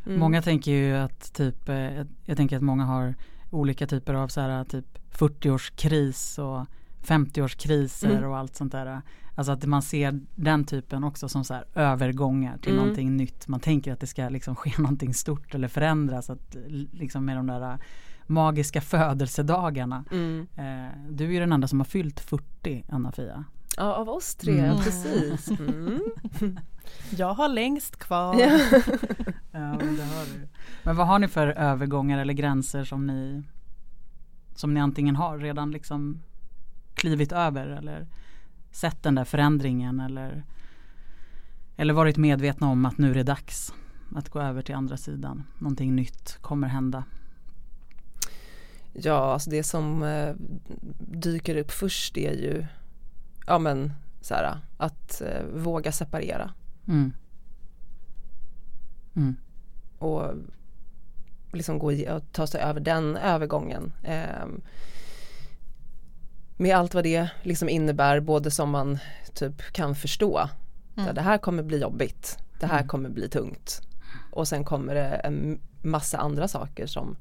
mm. 0.06 0.20
Många 0.20 0.42
tänker 0.42 0.70
ju 0.70 0.96
att 0.96 1.32
typ, 1.32 1.68
eh, 1.68 2.04
jag 2.24 2.36
tänker 2.36 2.56
att 2.56 2.62
många 2.62 2.84
har 2.84 3.14
olika 3.50 3.86
typer 3.86 4.14
av 4.14 4.28
så 4.28 4.40
här 4.40 4.64
typ 4.64 4.98
40-årskris 5.12 6.38
och 6.38 6.66
50-årskriser 7.02 8.10
mm. 8.10 8.30
och 8.30 8.36
allt 8.36 8.56
sånt 8.56 8.72
där. 8.72 9.02
Alltså 9.34 9.52
att 9.52 9.64
man 9.64 9.82
ser 9.82 10.20
den 10.34 10.64
typen 10.64 11.04
också 11.04 11.28
som 11.28 11.44
så 11.44 11.54
här 11.54 11.64
övergångar 11.74 12.58
till 12.58 12.72
mm. 12.72 12.82
någonting 12.82 13.16
nytt. 13.16 13.48
Man 13.48 13.60
tänker 13.60 13.92
att 13.92 14.00
det 14.00 14.06
ska 14.06 14.28
liksom 14.28 14.56
ske 14.56 14.72
någonting 14.78 15.14
stort 15.14 15.54
eller 15.54 15.68
förändras. 15.68 16.30
Att, 16.30 16.56
liksom 16.92 17.24
med 17.24 17.36
de 17.36 17.46
där 17.46 17.78
magiska 18.26 18.80
födelsedagarna. 18.80 20.04
Mm. 20.10 20.46
Eh, 20.56 21.10
du 21.10 21.24
är 21.24 21.30
ju 21.30 21.40
den 21.40 21.52
enda 21.52 21.68
som 21.68 21.80
har 21.80 21.84
fyllt 21.84 22.20
40 22.20 22.84
Anna-Fia. 22.88 23.44
Ja 23.78 23.94
av 23.94 24.08
oss 24.08 24.34
tre, 24.34 24.58
mm. 24.60 24.76
precis. 24.78 25.50
Mm. 25.50 26.00
Jag 27.10 27.34
har 27.34 27.48
längst 27.48 27.96
kvar. 27.96 28.34
ja, 29.52 29.76
men, 29.78 29.96
det 29.96 30.04
har 30.04 30.24
du. 30.24 30.48
men 30.82 30.96
vad 30.96 31.06
har 31.06 31.18
ni 31.18 31.28
för 31.28 31.48
övergångar 31.48 32.18
eller 32.18 32.32
gränser 32.32 32.84
som 32.84 33.06
ni 33.06 33.42
som 34.54 34.74
ni 34.74 34.80
antingen 34.80 35.16
har 35.16 35.38
redan 35.38 35.70
liksom 35.70 36.22
klivit 36.94 37.32
över 37.32 37.66
eller 37.66 38.06
sett 38.70 39.02
den 39.02 39.14
där 39.14 39.24
förändringen 39.24 40.00
eller 40.00 40.44
eller 41.76 41.94
varit 41.94 42.16
medvetna 42.16 42.68
om 42.68 42.84
att 42.84 42.98
nu 42.98 43.10
är 43.10 43.14
det 43.14 43.22
dags 43.22 43.74
att 44.16 44.28
gå 44.28 44.40
över 44.40 44.62
till 44.62 44.74
andra 44.74 44.96
sidan. 44.96 45.44
Någonting 45.58 45.96
nytt 45.96 46.38
kommer 46.40 46.68
hända. 46.68 47.04
Ja, 48.92 49.32
alltså 49.32 49.50
det 49.50 49.62
som 49.62 50.02
eh, 50.02 50.34
dyker 50.98 51.56
upp 51.56 51.70
först 51.70 52.16
är 52.16 52.32
ju 52.32 52.66
ja 53.48 53.58
men 53.58 53.92
så 54.20 54.34
här, 54.34 54.60
att 54.76 55.20
eh, 55.20 55.42
våga 55.54 55.92
separera. 55.92 56.52
Mm. 56.88 57.12
Mm. 59.16 59.36
Och 59.98 60.34
liksom 61.52 61.78
gå 61.78 61.92
och 62.14 62.32
ta 62.32 62.46
sig 62.46 62.60
över 62.60 62.80
den 62.80 63.16
övergången. 63.16 63.92
Eh, 64.02 64.46
med 66.56 66.76
allt 66.76 66.94
vad 66.94 67.04
det 67.04 67.30
liksom 67.42 67.68
innebär 67.68 68.20
både 68.20 68.50
som 68.50 68.70
man 68.70 68.98
typ 69.34 69.72
kan 69.72 69.94
förstå. 69.94 70.48
Mm. 70.96 71.14
Det 71.14 71.20
här 71.20 71.38
kommer 71.38 71.62
bli 71.62 71.80
jobbigt. 71.80 72.38
Det 72.60 72.66
här 72.66 72.78
mm. 72.78 72.88
kommer 72.88 73.08
bli 73.08 73.28
tungt. 73.28 73.80
Och 74.32 74.48
sen 74.48 74.64
kommer 74.64 74.94
det 74.94 75.06
en 75.06 75.60
massa 75.82 76.18
andra 76.18 76.48
saker 76.48 76.86
som 76.86 77.16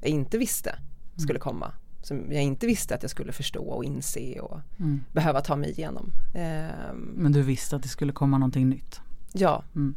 jag 0.00 0.10
inte 0.10 0.38
visste 0.38 0.78
skulle 1.16 1.38
mm. 1.38 1.40
komma 1.40 1.72
som 2.08 2.32
jag 2.32 2.42
inte 2.42 2.66
visste 2.66 2.94
att 2.94 3.02
jag 3.02 3.10
skulle 3.10 3.32
förstå 3.32 3.64
och 3.64 3.84
inse 3.84 4.40
och 4.40 4.60
mm. 4.78 5.00
behöva 5.12 5.40
ta 5.40 5.56
mig 5.56 5.70
igenom. 5.70 6.12
Um, 6.34 7.12
Men 7.16 7.32
du 7.32 7.42
visste 7.42 7.76
att 7.76 7.82
det 7.82 7.88
skulle 7.88 8.12
komma 8.12 8.38
någonting 8.38 8.68
nytt? 8.68 9.00
Ja. 9.32 9.62
Mm. 9.74 9.94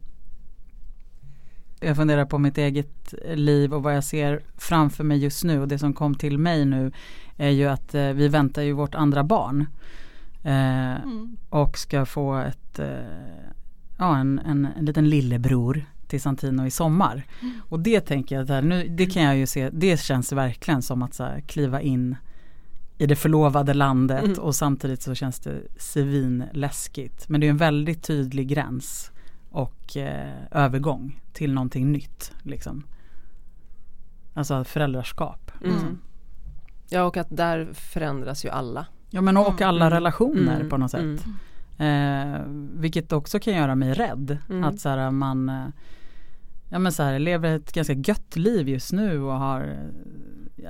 Jag 1.79 1.95
funderar 1.95 2.25
på 2.25 2.37
mitt 2.37 2.57
eget 2.57 3.13
liv 3.25 3.73
och 3.73 3.83
vad 3.83 3.95
jag 3.95 4.03
ser 4.03 4.43
framför 4.57 5.03
mig 5.03 5.17
just 5.17 5.43
nu 5.43 5.61
och 5.61 5.67
det 5.67 5.79
som 5.79 5.93
kom 5.93 6.15
till 6.15 6.37
mig 6.37 6.65
nu 6.65 6.91
är 7.37 7.49
ju 7.49 7.67
att 7.67 7.95
eh, 7.95 8.07
vi 8.07 8.27
väntar 8.27 8.61
ju 8.61 8.71
vårt 8.71 8.95
andra 8.95 9.23
barn. 9.23 9.65
Eh, 10.43 11.01
mm. 11.03 11.37
Och 11.49 11.77
ska 11.77 12.05
få 12.05 12.35
ett, 12.35 12.79
eh, 12.79 12.87
ja 13.97 14.17
en, 14.17 14.39
en, 14.39 14.67
en 14.77 14.85
liten 14.85 15.09
lillebror 15.09 15.85
till 16.11 16.21
Santino 16.21 16.65
i 16.65 16.71
sommar. 16.71 17.25
Mm. 17.41 17.61
Och 17.69 17.79
det 17.79 18.01
tänker 18.01 18.35
jag, 18.35 18.47
där, 18.47 18.61
nu, 18.61 18.87
det 18.87 19.05
kan 19.05 19.23
jag 19.23 19.37
ju 19.37 19.47
se, 19.47 19.69
det 19.69 19.99
känns 19.99 20.31
verkligen 20.31 20.81
som 20.81 21.01
att 21.01 21.13
så 21.13 21.23
här, 21.23 21.39
kliva 21.39 21.81
in 21.81 22.15
i 22.97 23.05
det 23.05 23.15
förlovade 23.15 23.73
landet 23.73 24.23
mm. 24.23 24.39
och 24.39 24.55
samtidigt 24.55 25.01
så 25.01 25.15
känns 25.15 25.39
det 25.39 25.61
svinläskigt. 25.77 27.29
Men 27.29 27.41
det 27.41 27.47
är 27.47 27.49
en 27.49 27.57
väldigt 27.57 28.03
tydlig 28.03 28.47
gräns 28.47 29.11
och 29.49 29.97
eh, 29.97 30.33
övergång 30.51 31.21
till 31.33 31.53
någonting 31.53 31.91
nytt. 31.91 32.31
Liksom. 32.41 32.83
Alltså 34.33 34.63
föräldraskap. 34.63 35.51
Mm. 35.61 35.73
Liksom. 35.73 36.01
Ja 36.89 37.03
och 37.03 37.17
att 37.17 37.27
där 37.29 37.69
förändras 37.73 38.45
ju 38.45 38.49
alla. 38.49 38.85
Ja 39.09 39.21
men 39.21 39.37
och 39.37 39.61
alla 39.61 39.85
mm. 39.85 39.93
relationer 39.93 40.55
mm. 40.55 40.69
på 40.69 40.77
något 40.77 40.91
sätt. 40.91 41.01
Mm. 41.01 41.37
Eh, 41.81 42.41
vilket 42.81 43.11
också 43.11 43.39
kan 43.39 43.53
göra 43.53 43.75
mig 43.75 43.93
rädd. 43.93 44.37
Att 44.63 44.79
så 44.79 44.89
här, 44.89 45.11
man 45.11 45.49
eh, 45.49 45.67
ja 46.71 46.79
men 46.79 46.91
så 46.91 47.03
här, 47.03 47.19
lever 47.19 47.55
ett 47.55 47.71
ganska 47.71 47.93
gött 47.93 48.35
liv 48.35 48.69
just 48.69 48.91
nu 48.91 49.21
och 49.21 49.39
har 49.39 49.91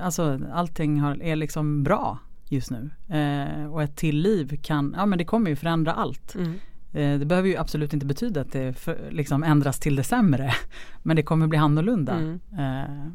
Alltså 0.00 0.40
allting 0.52 1.00
har, 1.00 1.22
är 1.22 1.36
liksom 1.36 1.82
bra 1.82 2.18
just 2.48 2.70
nu. 2.70 2.90
Eh, 3.08 3.72
och 3.72 3.82
ett 3.82 3.96
till 3.96 4.18
liv 4.18 4.60
kan, 4.62 4.94
ja 4.96 5.06
men 5.06 5.18
det 5.18 5.24
kommer 5.24 5.50
ju 5.50 5.56
förändra 5.56 5.92
allt. 5.92 6.34
Mm. 6.34 6.58
Eh, 6.92 7.18
det 7.18 7.26
behöver 7.26 7.48
ju 7.48 7.56
absolut 7.56 7.92
inte 7.92 8.06
betyda 8.06 8.40
att 8.40 8.52
det 8.52 8.72
för, 8.72 9.10
liksom 9.10 9.42
ändras 9.42 9.78
till 9.78 9.96
det 9.96 10.02
sämre. 10.02 10.54
Men 11.02 11.16
det 11.16 11.22
kommer 11.22 11.46
bli 11.46 11.58
annorlunda. 11.58 12.12
Mm. 12.12 12.40
Eh, 12.58 13.08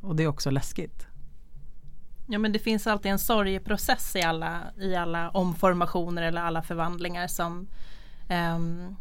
och 0.00 0.16
det 0.16 0.22
är 0.22 0.26
också 0.26 0.50
läskigt. 0.50 1.06
Ja 2.28 2.38
men 2.38 2.52
det 2.52 2.58
finns 2.58 2.86
alltid 2.86 3.12
en 3.12 3.18
sorgeprocess 3.18 4.16
i 4.16 4.22
alla, 4.22 4.60
i 4.80 4.94
alla 4.94 5.30
omformationer 5.30 6.22
eller 6.22 6.42
alla 6.42 6.62
förvandlingar 6.62 7.26
som 7.26 7.68
um, 8.56 8.96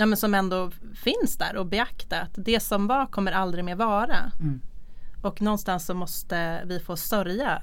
ja, 0.00 0.06
men 0.06 0.16
som 0.16 0.34
ändå 0.34 0.70
finns 0.94 1.36
där 1.36 1.56
och 1.56 1.66
beakta 1.66 2.20
att 2.20 2.34
det 2.34 2.60
som 2.60 2.86
var 2.86 3.06
kommer 3.06 3.32
aldrig 3.32 3.64
mer 3.64 3.74
vara. 3.74 4.32
Mm. 4.40 4.60
Och 5.22 5.42
någonstans 5.42 5.86
så 5.86 5.94
måste 5.94 6.64
vi 6.64 6.80
få 6.80 6.96
sörja 6.96 7.62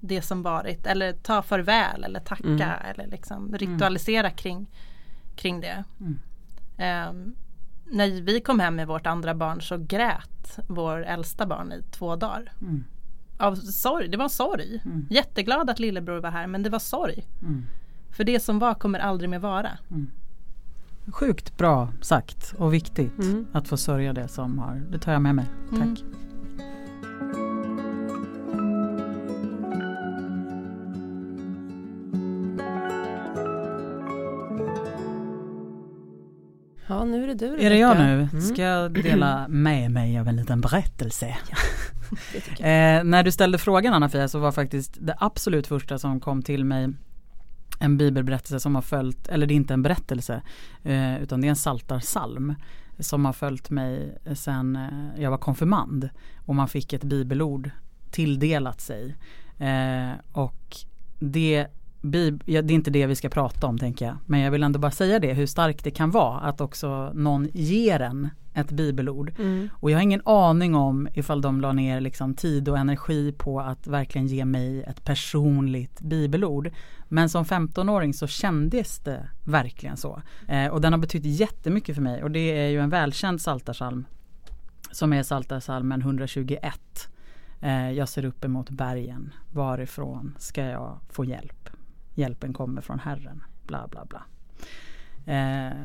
det 0.00 0.22
som 0.22 0.42
varit 0.42 0.86
eller 0.86 1.12
ta 1.12 1.42
farväl 1.42 2.04
eller 2.04 2.20
tacka 2.20 2.48
mm. 2.48 2.90
eller 2.90 3.06
liksom 3.06 3.56
ritualisera 3.56 4.30
kring, 4.30 4.66
kring 5.36 5.60
det. 5.60 5.84
Um, 7.08 7.34
när 7.84 8.22
vi 8.22 8.40
kom 8.40 8.60
hem 8.60 8.76
med 8.76 8.86
vårt 8.86 9.06
andra 9.06 9.34
barn 9.34 9.62
så 9.62 9.76
grät 9.78 10.58
vår 10.66 11.04
äldsta 11.04 11.46
barn 11.46 11.72
i 11.72 11.82
två 11.90 12.16
dagar. 12.16 12.52
Mm. 12.60 12.84
Av 13.38 13.54
sorg, 13.54 14.08
det 14.08 14.16
var 14.16 14.28
sorg. 14.28 14.82
Mm. 14.84 15.06
Jätteglad 15.10 15.70
att 15.70 15.78
lillebror 15.78 16.20
var 16.20 16.30
här 16.30 16.46
men 16.46 16.62
det 16.62 16.70
var 16.70 16.78
sorg. 16.78 17.26
Mm. 17.42 17.66
För 18.10 18.24
det 18.24 18.40
som 18.40 18.58
var 18.58 18.74
kommer 18.74 18.98
aldrig 18.98 19.30
mer 19.30 19.38
vara. 19.38 19.78
Mm. 21.02 21.12
Sjukt 21.12 21.56
bra 21.56 21.88
sagt 22.00 22.54
och 22.58 22.74
viktigt 22.74 23.18
mm. 23.18 23.46
att 23.52 23.68
få 23.68 23.76
sörja 23.76 24.12
det 24.12 24.28
som 24.28 24.58
har, 24.58 24.82
det 24.90 24.98
tar 24.98 25.12
jag 25.12 25.22
med 25.22 25.34
mig. 25.34 25.46
Tack. 25.70 25.80
Mm. 25.80 25.96
Ja, 36.90 37.04
nu 37.04 37.22
är 37.22 37.26
det 37.26 37.34
du 37.34 37.46
Rebecka. 37.46 37.66
Är 37.66 37.70
det 37.70 37.78
jag 37.78 37.98
nu? 37.98 38.28
Mm. 38.32 38.40
Ska 38.40 38.62
jag 38.62 38.92
dela 38.92 39.48
med 39.48 39.90
mig 39.90 40.18
av 40.18 40.28
en 40.28 40.36
liten 40.36 40.60
berättelse? 40.60 41.36
Ja, 41.50 41.56
eh, 42.66 43.04
när 43.04 43.22
du 43.22 43.32
ställde 43.32 43.58
frågan 43.58 43.94
Anna-Fia 43.94 44.28
så 44.28 44.38
var 44.38 44.52
faktiskt 44.52 44.98
det 45.00 45.14
absolut 45.18 45.66
första 45.66 45.98
som 45.98 46.20
kom 46.20 46.42
till 46.42 46.64
mig 46.64 46.88
en 47.80 47.96
bibelberättelse 47.96 48.60
som 48.60 48.74
har 48.74 48.82
följt, 48.82 49.28
eller 49.28 49.46
det 49.46 49.54
är 49.54 49.56
inte 49.56 49.74
en 49.74 49.82
berättelse 49.82 50.42
eh, 50.82 51.22
utan 51.22 51.40
det 51.40 51.46
är 51.46 51.50
en 51.50 51.56
saltarsalm 51.56 52.54
som 52.98 53.24
har 53.24 53.32
följt 53.32 53.70
mig 53.70 54.18
sen 54.34 54.76
eh, 54.76 55.22
jag 55.22 55.30
var 55.30 55.38
konfirmand 55.38 56.08
och 56.46 56.54
man 56.54 56.68
fick 56.68 56.92
ett 56.92 57.04
bibelord 57.04 57.70
tilldelat 58.10 58.80
sig. 58.80 59.16
Eh, 59.58 60.10
och 60.32 60.76
det 61.18 61.66
Bib 62.00 62.42
ja, 62.46 62.62
det 62.62 62.72
är 62.72 62.74
inte 62.74 62.90
det 62.90 63.06
vi 63.06 63.14
ska 63.14 63.28
prata 63.28 63.66
om 63.66 63.78
tänker 63.78 64.06
jag. 64.06 64.16
Men 64.26 64.40
jag 64.40 64.50
vill 64.50 64.62
ändå 64.62 64.78
bara 64.78 64.90
säga 64.90 65.18
det 65.18 65.32
hur 65.32 65.46
starkt 65.46 65.84
det 65.84 65.90
kan 65.90 66.10
vara 66.10 66.38
att 66.40 66.60
också 66.60 67.12
någon 67.14 67.48
ger 67.52 68.00
en 68.00 68.28
ett 68.54 68.70
bibelord. 68.70 69.32
Mm. 69.38 69.68
Och 69.74 69.90
jag 69.90 69.96
har 69.96 70.02
ingen 70.02 70.22
aning 70.24 70.74
om 70.74 71.08
ifall 71.14 71.40
de 71.40 71.60
la 71.60 71.72
ner 71.72 72.00
liksom 72.00 72.34
tid 72.34 72.68
och 72.68 72.78
energi 72.78 73.32
på 73.32 73.60
att 73.60 73.86
verkligen 73.86 74.26
ge 74.26 74.44
mig 74.44 74.82
ett 74.82 75.04
personligt 75.04 76.00
bibelord. 76.00 76.70
Men 77.08 77.28
som 77.28 77.44
15-åring 77.44 78.14
så 78.14 78.26
kändes 78.26 78.98
det 78.98 79.28
verkligen 79.44 79.96
så. 79.96 80.22
Eh, 80.48 80.66
och 80.66 80.80
den 80.80 80.92
har 80.92 81.00
betytt 81.00 81.24
jättemycket 81.24 81.94
för 81.94 82.02
mig 82.02 82.22
och 82.22 82.30
det 82.30 82.58
är 82.58 82.68
ju 82.68 82.80
en 82.80 82.90
välkänd 82.90 83.40
saltarsalm 83.40 84.04
som 84.92 85.12
är 85.12 85.22
Saltarsalmen 85.22 86.00
121. 86.00 87.08
Eh, 87.60 87.90
jag 87.90 88.08
ser 88.08 88.24
upp 88.24 88.44
emot 88.44 88.70
bergen, 88.70 89.32
varifrån 89.52 90.34
ska 90.38 90.64
jag 90.64 90.98
få 91.10 91.24
hjälp? 91.24 91.70
Hjälpen 92.20 92.52
kommer 92.52 92.80
från 92.80 92.98
Herren, 92.98 93.42
bla 93.66 93.88
bla 93.88 94.04
bla. 94.04 94.22
Eh, 95.34 95.76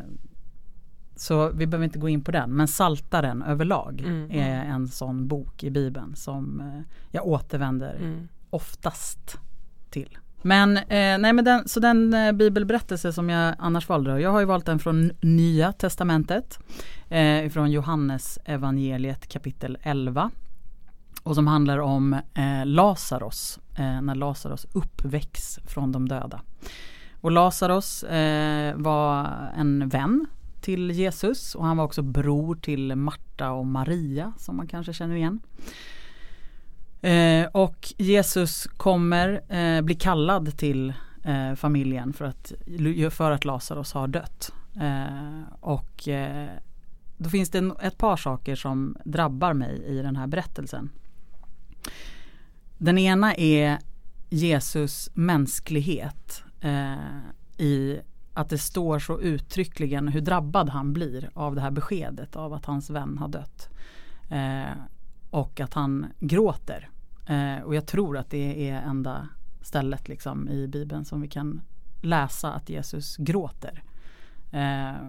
så 1.15 1.49
vi 1.49 1.67
behöver 1.67 1.85
inte 1.85 1.99
gå 1.99 2.09
in 2.09 2.23
på 2.23 2.31
den. 2.31 2.55
Men 2.55 2.67
Saltaren 2.67 3.41
överlag 3.41 4.01
mm, 4.01 4.31
är 4.31 4.61
mm. 4.61 4.71
en 4.71 4.87
sån 4.87 5.27
bok 5.27 5.63
i 5.63 5.69
Bibeln 5.69 6.15
som 6.15 6.61
eh, 6.61 6.81
jag 7.11 7.27
återvänder 7.27 7.95
mm. 7.95 8.27
oftast 8.49 9.37
till. 9.89 10.17
Men, 10.41 10.77
eh, 10.77 11.17
nej, 11.17 11.33
men 11.33 11.45
den, 11.45 11.67
så 11.67 11.79
den 11.79 12.13
eh, 12.13 12.31
bibelberättelse 12.31 13.13
som 13.13 13.29
jag 13.29 13.55
annars 13.59 13.89
valde, 13.89 14.19
jag 14.19 14.31
har 14.31 14.39
ju 14.39 14.45
valt 14.45 14.65
den 14.65 14.79
från 14.79 15.11
Nya 15.21 15.71
Testamentet. 15.71 16.59
Eh, 17.09 17.49
från 17.49 17.71
Johannes 17.71 18.39
evangeliet 18.45 19.27
kapitel 19.27 19.77
11. 19.81 20.31
Och 21.23 21.35
som 21.35 21.47
handlar 21.47 21.77
om 21.77 22.13
eh, 22.13 22.65
Lazarus, 22.65 23.59
eh, 23.75 24.01
när 24.01 24.15
Lazarus 24.15 24.65
uppväcks 24.73 25.59
från 25.65 25.91
de 25.91 26.09
döda. 26.09 26.41
Och 27.21 27.31
Lazarus 27.31 28.03
eh, 28.03 28.75
var 28.75 29.27
en 29.57 29.89
vän 29.89 30.25
till 30.61 30.91
Jesus 30.91 31.55
och 31.55 31.65
han 31.65 31.77
var 31.77 31.83
också 31.83 32.01
bror 32.01 32.55
till 32.55 32.95
Marta 32.95 33.51
och 33.51 33.65
Maria 33.65 34.33
som 34.37 34.57
man 34.57 34.67
kanske 34.67 34.93
känner 34.93 35.15
igen. 35.15 35.39
Eh, 37.01 37.47
och 37.51 37.93
Jesus 37.97 38.67
kommer 38.77 39.53
eh, 39.55 39.81
bli 39.81 39.95
kallad 39.95 40.57
till 40.57 40.93
eh, 41.23 41.55
familjen 41.55 42.13
för 42.13 42.25
att, 42.25 42.51
för 43.11 43.31
att 43.31 43.45
Lazarus 43.45 43.93
har 43.93 44.07
dött. 44.07 44.51
Eh, 44.81 45.53
och 45.59 46.07
eh, 46.07 46.49
då 47.17 47.29
finns 47.29 47.49
det 47.49 47.71
ett 47.81 47.97
par 47.97 48.17
saker 48.17 48.55
som 48.55 48.97
drabbar 49.05 49.53
mig 49.53 49.83
i 49.85 50.01
den 50.01 50.15
här 50.15 50.27
berättelsen. 50.27 50.89
Den 52.77 52.97
ena 52.97 53.35
är 53.35 53.79
Jesus 54.29 55.09
mänsklighet 55.13 56.43
eh, 56.61 56.95
i 57.57 57.99
att 58.33 58.49
det 58.49 58.57
står 58.57 58.99
så 58.99 59.19
uttryckligen 59.19 60.07
hur 60.07 60.21
drabbad 60.21 60.69
han 60.69 60.93
blir 60.93 61.29
av 61.33 61.55
det 61.55 61.61
här 61.61 61.71
beskedet 61.71 62.35
av 62.35 62.53
att 62.53 62.65
hans 62.65 62.89
vän 62.89 63.17
har 63.17 63.27
dött. 63.27 63.69
Eh, 64.29 64.77
och 65.29 65.59
att 65.59 65.73
han 65.73 66.05
gråter. 66.19 66.89
Eh, 67.27 67.63
och 67.63 67.75
jag 67.75 67.87
tror 67.87 68.17
att 68.17 68.29
det 68.29 68.69
är 68.69 68.81
enda 68.81 69.27
stället 69.61 70.07
liksom 70.07 70.49
i 70.49 70.67
Bibeln 70.67 71.05
som 71.05 71.21
vi 71.21 71.27
kan 71.27 71.61
läsa 72.01 72.53
att 72.53 72.69
Jesus 72.69 73.17
gråter. 73.17 73.83
Eh, 74.51 75.07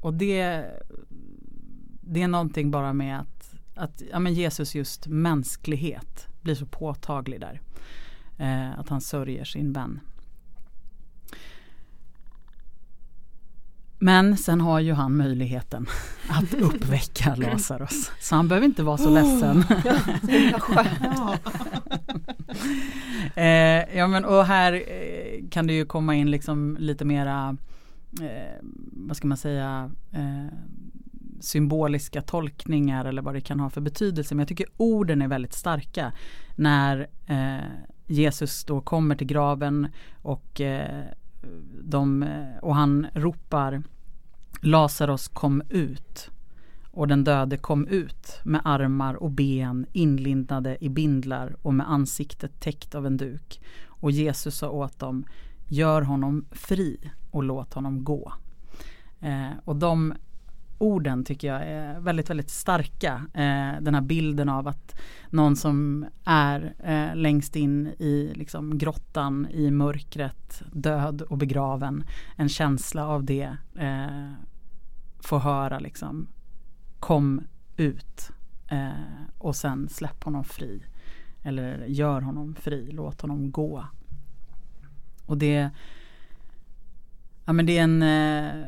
och 0.00 0.14
det, 0.14 0.66
det 2.00 2.22
är 2.22 2.28
någonting 2.28 2.70
bara 2.70 2.92
med 2.92 3.20
att, 3.20 3.54
att 3.74 4.02
ja, 4.10 4.18
men 4.18 4.34
Jesus 4.34 4.74
just 4.74 5.06
mänsklighet 5.06 6.29
blir 6.42 6.54
så 6.54 6.66
påtaglig 6.66 7.40
där. 7.40 7.60
Eh, 8.38 8.78
att 8.78 8.88
han 8.88 9.00
sörjer 9.00 9.44
sin 9.44 9.72
vän. 9.72 10.00
Men 14.02 14.36
sen 14.36 14.60
har 14.60 14.80
ju 14.80 14.92
han 14.92 15.16
möjligheten 15.16 15.86
att 16.28 16.54
uppväcka 16.54 17.34
Lazarus. 17.34 18.10
Så 18.20 18.36
han 18.36 18.48
behöver 18.48 18.66
inte 18.66 18.82
vara 18.82 18.98
så 18.98 19.10
ledsen. 19.10 19.64
eh, 23.34 23.98
ja 23.98 24.06
men 24.06 24.24
och 24.24 24.44
här 24.44 24.72
eh, 24.72 25.48
kan 25.50 25.66
det 25.66 25.72
ju 25.72 25.84
komma 25.84 26.14
in 26.14 26.30
liksom 26.30 26.76
lite 26.80 27.04
mera, 27.04 27.56
eh, 28.20 28.58
vad 28.92 29.16
ska 29.16 29.28
man 29.28 29.38
säga, 29.38 29.90
eh, 30.12 30.54
symboliska 31.40 32.22
tolkningar 32.22 33.04
eller 33.04 33.22
vad 33.22 33.34
det 33.34 33.40
kan 33.40 33.60
ha 33.60 33.70
för 33.70 33.80
betydelse. 33.80 34.34
Men 34.34 34.38
jag 34.38 34.48
tycker 34.48 34.66
orden 34.76 35.22
är 35.22 35.28
väldigt 35.28 35.54
starka. 35.54 36.12
När 36.56 37.08
eh, 37.26 37.64
Jesus 38.06 38.64
då 38.64 38.80
kommer 38.80 39.14
till 39.14 39.26
graven 39.26 39.88
och 40.22 40.60
eh, 40.60 41.04
de, 41.82 42.26
och 42.62 42.74
han 42.74 43.06
ropar 43.14 43.82
Lazarus 44.60 45.28
kom 45.28 45.62
ut 45.68 46.30
och 46.90 47.08
den 47.08 47.24
döde 47.24 47.56
kom 47.56 47.86
ut 47.86 48.40
med 48.44 48.60
armar 48.64 49.14
och 49.14 49.30
ben 49.30 49.86
inlindade 49.92 50.84
i 50.84 50.88
bindlar 50.88 51.56
och 51.62 51.74
med 51.74 51.90
ansiktet 51.90 52.60
täckt 52.60 52.94
av 52.94 53.06
en 53.06 53.16
duk. 53.16 53.60
Och 53.86 54.10
Jesus 54.10 54.54
sa 54.54 54.70
åt 54.70 54.98
dem 54.98 55.24
Gör 55.72 56.02
honom 56.02 56.44
fri 56.50 57.10
och 57.30 57.42
låt 57.42 57.74
honom 57.74 58.04
gå. 58.04 58.32
Eh, 59.20 59.50
och 59.64 59.76
de 59.76 60.14
orden 60.80 61.24
tycker 61.24 61.48
jag 61.48 61.62
är 61.62 62.00
väldigt, 62.00 62.30
väldigt 62.30 62.50
starka. 62.50 63.26
Eh, 63.34 63.82
den 63.82 63.94
här 63.94 64.00
bilden 64.00 64.48
av 64.48 64.68
att 64.68 65.00
någon 65.30 65.56
som 65.56 66.06
är 66.24 66.74
eh, 66.78 67.16
längst 67.16 67.56
in 67.56 67.86
i 67.86 68.32
liksom, 68.34 68.78
grottan 68.78 69.46
i 69.50 69.70
mörkret, 69.70 70.62
död 70.72 71.22
och 71.22 71.38
begraven. 71.38 72.04
En 72.36 72.48
känsla 72.48 73.06
av 73.06 73.24
det. 73.24 73.56
Eh, 73.78 74.32
få 75.20 75.38
höra 75.38 75.78
liksom 75.78 76.28
kom 77.00 77.42
ut 77.76 78.30
eh, 78.68 78.90
och 79.38 79.56
sen 79.56 79.88
släpp 79.88 80.24
honom 80.24 80.44
fri. 80.44 80.82
Eller 81.42 81.84
gör 81.86 82.20
honom 82.20 82.54
fri, 82.54 82.90
låt 82.92 83.20
honom 83.20 83.50
gå. 83.50 83.86
Och 85.26 85.38
det, 85.38 85.70
ja 87.44 87.52
men 87.52 87.66
det 87.66 87.78
är 87.78 87.84
en 87.84 88.02
eh, 88.02 88.66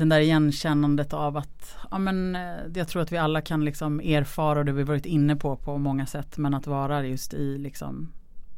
den 0.00 0.08
där 0.08 0.20
igenkännandet 0.20 1.12
av 1.12 1.36
att 1.36 1.76
ja, 1.90 1.98
men, 1.98 2.36
eh, 2.36 2.56
jag 2.74 2.88
tror 2.88 3.02
att 3.02 3.12
vi 3.12 3.16
alla 3.16 3.40
kan 3.40 3.64
liksom 3.64 4.00
erfara 4.00 4.64
det 4.64 4.72
vi 4.72 4.82
varit 4.82 5.06
inne 5.06 5.36
på 5.36 5.56
på 5.56 5.78
många 5.78 6.06
sätt 6.06 6.38
men 6.38 6.54
att 6.54 6.66
vara 6.66 7.06
just 7.06 7.34
i 7.34 7.58
liksom 7.58 8.12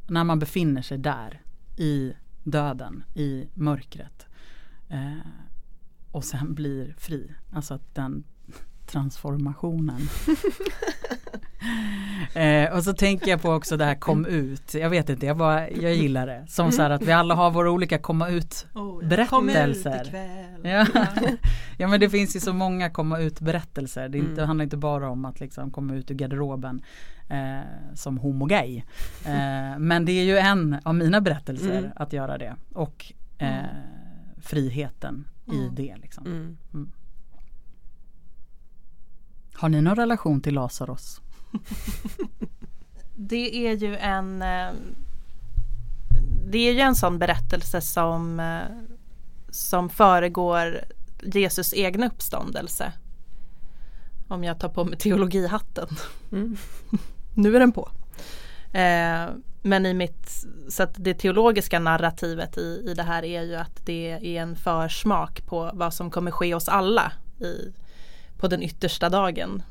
när 0.06 0.24
man 0.24 0.38
befinner 0.38 0.82
sig 0.82 0.98
där 0.98 1.42
i 1.76 2.12
döden, 2.42 3.04
i 3.14 3.48
mörkret 3.54 4.26
eh, 4.88 5.26
och 6.10 6.24
sen 6.24 6.54
blir 6.54 6.94
fri. 6.98 7.30
Alltså 7.52 7.74
att 7.74 7.94
den 7.94 8.24
transformationen. 8.86 10.00
eh, 12.34 12.76
och 12.76 12.84
så 12.84 12.92
tänker 12.92 13.30
jag 13.30 13.42
på 13.42 13.50
också 13.50 13.76
det 13.76 13.84
här 13.84 13.94
kom 13.94 14.26
ut. 14.26 14.74
Jag 14.74 14.90
vet 14.90 15.08
inte, 15.08 15.26
jag, 15.26 15.36
bara, 15.36 15.70
jag 15.70 15.94
gillar 15.94 16.26
det. 16.26 16.44
Som 16.48 16.72
så 16.72 16.82
här 16.82 16.90
att 16.90 17.02
vi 17.02 17.12
alla 17.12 17.34
har 17.34 17.50
våra 17.50 17.70
olika 17.70 17.98
komma 17.98 18.28
ut 18.28 18.66
berättelser. 19.02 20.10
Oh, 20.62 20.70
ja. 20.70 20.86
ja 21.78 21.88
men 21.88 22.00
det 22.00 22.10
finns 22.10 22.36
ju 22.36 22.40
så 22.40 22.52
många 22.52 22.90
komma 22.90 23.18
ut 23.18 23.40
berättelser. 23.40 24.08
Det, 24.08 24.18
inte, 24.18 24.32
mm. 24.32 24.46
handlar 24.46 24.62
inte 24.62 24.76
bara 24.76 25.10
om 25.10 25.24
att 25.24 25.40
liksom 25.40 25.70
komma 25.70 25.94
ut 25.94 26.10
ur 26.10 26.14
garderoben 26.14 26.82
eh, 27.28 27.94
som 27.94 28.18
homogay. 28.18 28.76
Eh, 29.24 29.78
men 29.78 30.04
det 30.04 30.12
är 30.12 30.24
ju 30.24 30.38
en 30.38 30.76
av 30.82 30.94
mina 30.94 31.20
berättelser 31.20 31.78
mm. 31.78 31.90
att 31.96 32.12
göra 32.12 32.38
det. 32.38 32.56
Och 32.72 33.12
eh, 33.38 33.64
friheten 34.40 35.28
i 35.46 35.58
mm. 35.58 35.74
det. 35.74 35.96
Liksom. 36.02 36.26
Mm. 36.26 36.56
mm. 36.74 36.92
Har 39.54 39.68
ni 39.68 39.82
någon 39.82 39.96
relation 39.96 40.40
till 40.40 40.54
Lazarus? 40.54 41.21
det 43.14 43.66
är 43.66 43.76
ju 43.76 43.96
en 43.96 44.42
eh, 44.42 44.70
Det 46.46 46.58
är 46.58 46.72
ju 46.72 46.80
en 46.80 46.94
sån 46.94 47.18
berättelse 47.18 47.80
som 47.80 48.40
eh, 48.40 48.62
Som 49.50 49.88
föregår 49.88 50.84
Jesus 51.22 51.74
egna 51.74 52.06
uppståndelse. 52.06 52.92
Om 54.28 54.44
jag 54.44 54.60
tar 54.60 54.68
på 54.68 54.84
mig 54.84 54.98
teologihatten. 54.98 55.88
Mm. 56.32 56.56
nu 57.34 57.56
är 57.56 57.60
den 57.60 57.72
på. 57.72 57.90
Eh, 58.72 59.28
men 59.62 59.86
i 59.86 59.94
mitt, 59.94 60.46
så 60.68 60.82
att 60.82 60.94
det 60.96 61.14
teologiska 61.14 61.78
narrativet 61.78 62.58
i, 62.58 62.84
i 62.86 62.94
det 62.94 63.02
här 63.02 63.24
är 63.24 63.42
ju 63.42 63.56
att 63.56 63.86
det 63.86 64.10
är 64.10 64.42
en 64.42 64.56
försmak 64.56 65.46
på 65.46 65.70
vad 65.74 65.94
som 65.94 66.10
kommer 66.10 66.30
ske 66.30 66.54
oss 66.54 66.68
alla 66.68 67.12
i, 67.40 67.72
på 68.38 68.48
den 68.48 68.62
yttersta 68.62 69.08
dagen, 69.08 69.62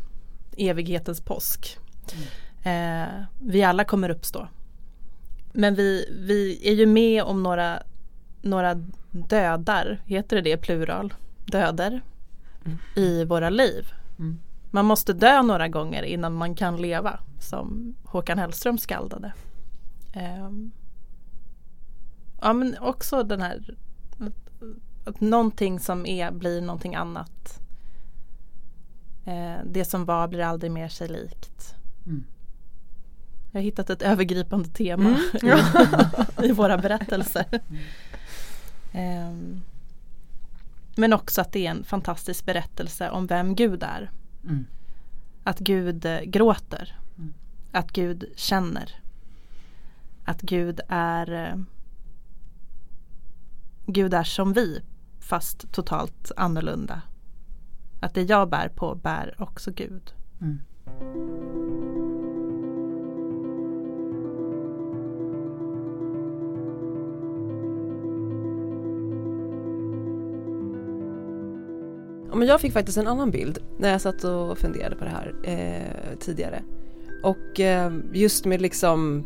evighetens 0.58 1.22
påsk. 1.22 1.78
Mm. 2.14 2.28
Eh, 2.64 3.26
vi 3.40 3.64
alla 3.64 3.84
kommer 3.84 4.10
uppstå. 4.10 4.48
Men 5.54 5.76
vi, 5.76 6.06
vi 6.28 6.70
är 6.70 6.74
ju 6.74 6.86
med 6.86 7.24
om 7.24 7.44
några, 7.44 7.84
några 8.42 8.76
dödar, 9.12 10.02
heter 10.06 10.36
det 10.36 10.42
det 10.42 10.58
plural? 10.58 11.14
Döder 11.46 12.02
mm. 12.66 12.78
i 12.96 13.26
våra 13.26 13.50
liv. 13.50 13.88
Mm. 14.20 14.40
Man 14.72 14.86
måste 14.86 15.14
dö 15.14 15.42
några 15.42 15.68
gånger 15.68 16.04
innan 16.04 16.34
man 16.34 16.56
kan 16.56 16.78
leva 16.78 17.20
som 17.40 17.96
Håkan 18.04 18.40
Hellström 18.40 18.78
skaldade. 18.78 19.34
Um, 20.46 20.72
ja 22.42 22.54
men 22.54 22.78
också 22.78 23.24
den 23.24 23.42
här 23.42 23.78
att, 24.20 24.62
att 25.08 25.22
någonting 25.22 25.80
som 25.80 26.06
är 26.06 26.32
blir 26.32 26.62
någonting 26.62 26.96
annat. 26.96 27.61
Eh, 29.26 29.58
det 29.66 29.86
som 29.86 30.06
var 30.06 30.28
blir 30.28 30.44
aldrig 30.44 30.72
mer 30.72 30.90
sig 30.90 31.08
likt. 31.08 31.76
Mm. 32.06 32.24
Jag 33.52 33.60
har 33.60 33.64
hittat 33.64 33.90
ett 33.90 34.02
övergripande 34.02 34.70
tema 34.70 35.20
Mm. 35.42 35.60
i, 36.44 36.48
i 36.48 36.52
våra 36.52 36.78
berättelser. 36.78 37.46
Ehm, 38.92 39.62
men 40.96 41.14
också 41.14 41.42
att 41.42 41.52
det 41.52 41.68
är 41.68 41.72
en 41.72 41.84
fantastisk 41.84 42.46
berättelse 42.46 43.10
om 43.10 43.28
vem 43.28 43.56
Gud 43.56 43.84
är. 43.84 44.12
Mm. 44.44 44.66
Att 45.44 45.60
Gud 45.60 46.06
eh, 46.06 46.22
gråter. 46.22 47.00
Mm. 47.18 47.34
Att 47.72 47.92
Gud 47.92 48.26
känner. 48.36 49.02
Att 50.26 50.42
Gud 50.42 50.82
är 50.88 51.32
eh, 51.34 51.56
Gud 53.86 54.14
är 54.14 54.24
som 54.24 54.54
vi 54.54 54.82
fast 55.20 55.72
totalt 55.72 56.32
annorlunda. 56.38 57.02
Att 58.02 58.14
det 58.14 58.22
jag 58.22 58.50
bär 58.50 58.70
på 58.70 58.96
bär 58.96 59.36
också 59.38 59.72
Gud. 59.72 60.14
Mm. 60.42 60.60
Ja, 72.30 72.36
men 72.36 72.48
jag 72.48 72.62
fick 72.62 72.74
faktiskt 72.74 72.98
en 72.98 73.08
annan 73.08 73.32
bild 73.32 73.60
när 73.78 73.90
jag 73.90 74.02
satt 74.02 74.24
och 74.24 74.58
funderade 74.58 74.96
på 74.96 75.04
det 75.04 75.10
här 75.10 75.34
eh, 75.44 76.18
tidigare. 76.20 76.64
Och 77.24 77.60
eh, 77.60 77.92
just 78.14 78.46
med 78.46 78.62
liksom 78.62 79.26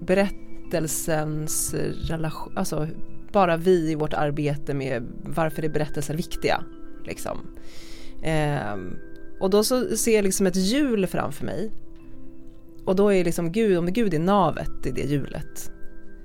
berättelsens 0.00 1.74
relation, 2.08 2.52
alltså 2.56 2.88
bara 3.32 3.56
vi 3.56 3.90
i 3.90 3.94
vårt 3.94 4.12
arbete 4.14 4.74
med 4.74 5.02
varför 5.24 5.64
är 5.64 5.68
berättelser 5.68 6.14
viktiga. 6.14 6.64
Liksom. 7.04 7.38
Eh, 8.22 8.76
och 9.40 9.50
då 9.50 9.64
så 9.64 9.96
ser 9.96 10.16
jag 10.16 10.22
liksom 10.24 10.46
ett 10.46 10.56
hjul 10.56 11.06
framför 11.06 11.44
mig. 11.46 11.70
Och 12.84 12.96
då 12.96 13.12
är 13.12 13.24
liksom 13.24 13.52
Gud, 13.52 13.78
om 13.78 13.86
Gud 13.86 14.14
är 14.14 14.18
navet 14.18 14.86
i 14.86 14.90
det 14.90 15.02
hjulet 15.06 15.72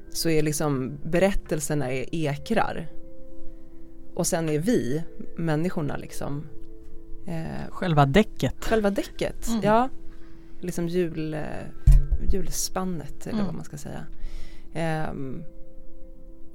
så 0.09 0.29
är 0.29 0.41
liksom 0.43 0.97
berättelserna 1.03 1.91
är 1.91 2.15
ekrar. 2.15 2.87
Och 4.13 4.27
sen 4.27 4.49
är 4.49 4.59
vi, 4.59 5.03
människorna 5.37 5.97
liksom, 5.97 6.47
eh, 7.27 7.69
Själva 7.71 8.05
däcket. 8.05 8.65
själva 8.65 8.89
däcket. 8.89 9.47
Mm. 9.47 9.61
Ja, 9.63 9.89
liksom 10.61 10.87
hjul, 10.87 11.33
eh, 11.33 11.39
hjulspannet 12.33 13.21
eller 13.27 13.33
Mm. 13.33 13.45
vad 13.45 13.55
man 13.55 13.63
ska 13.65 13.77
säga. 13.77 14.05
Ehm, 14.73 15.43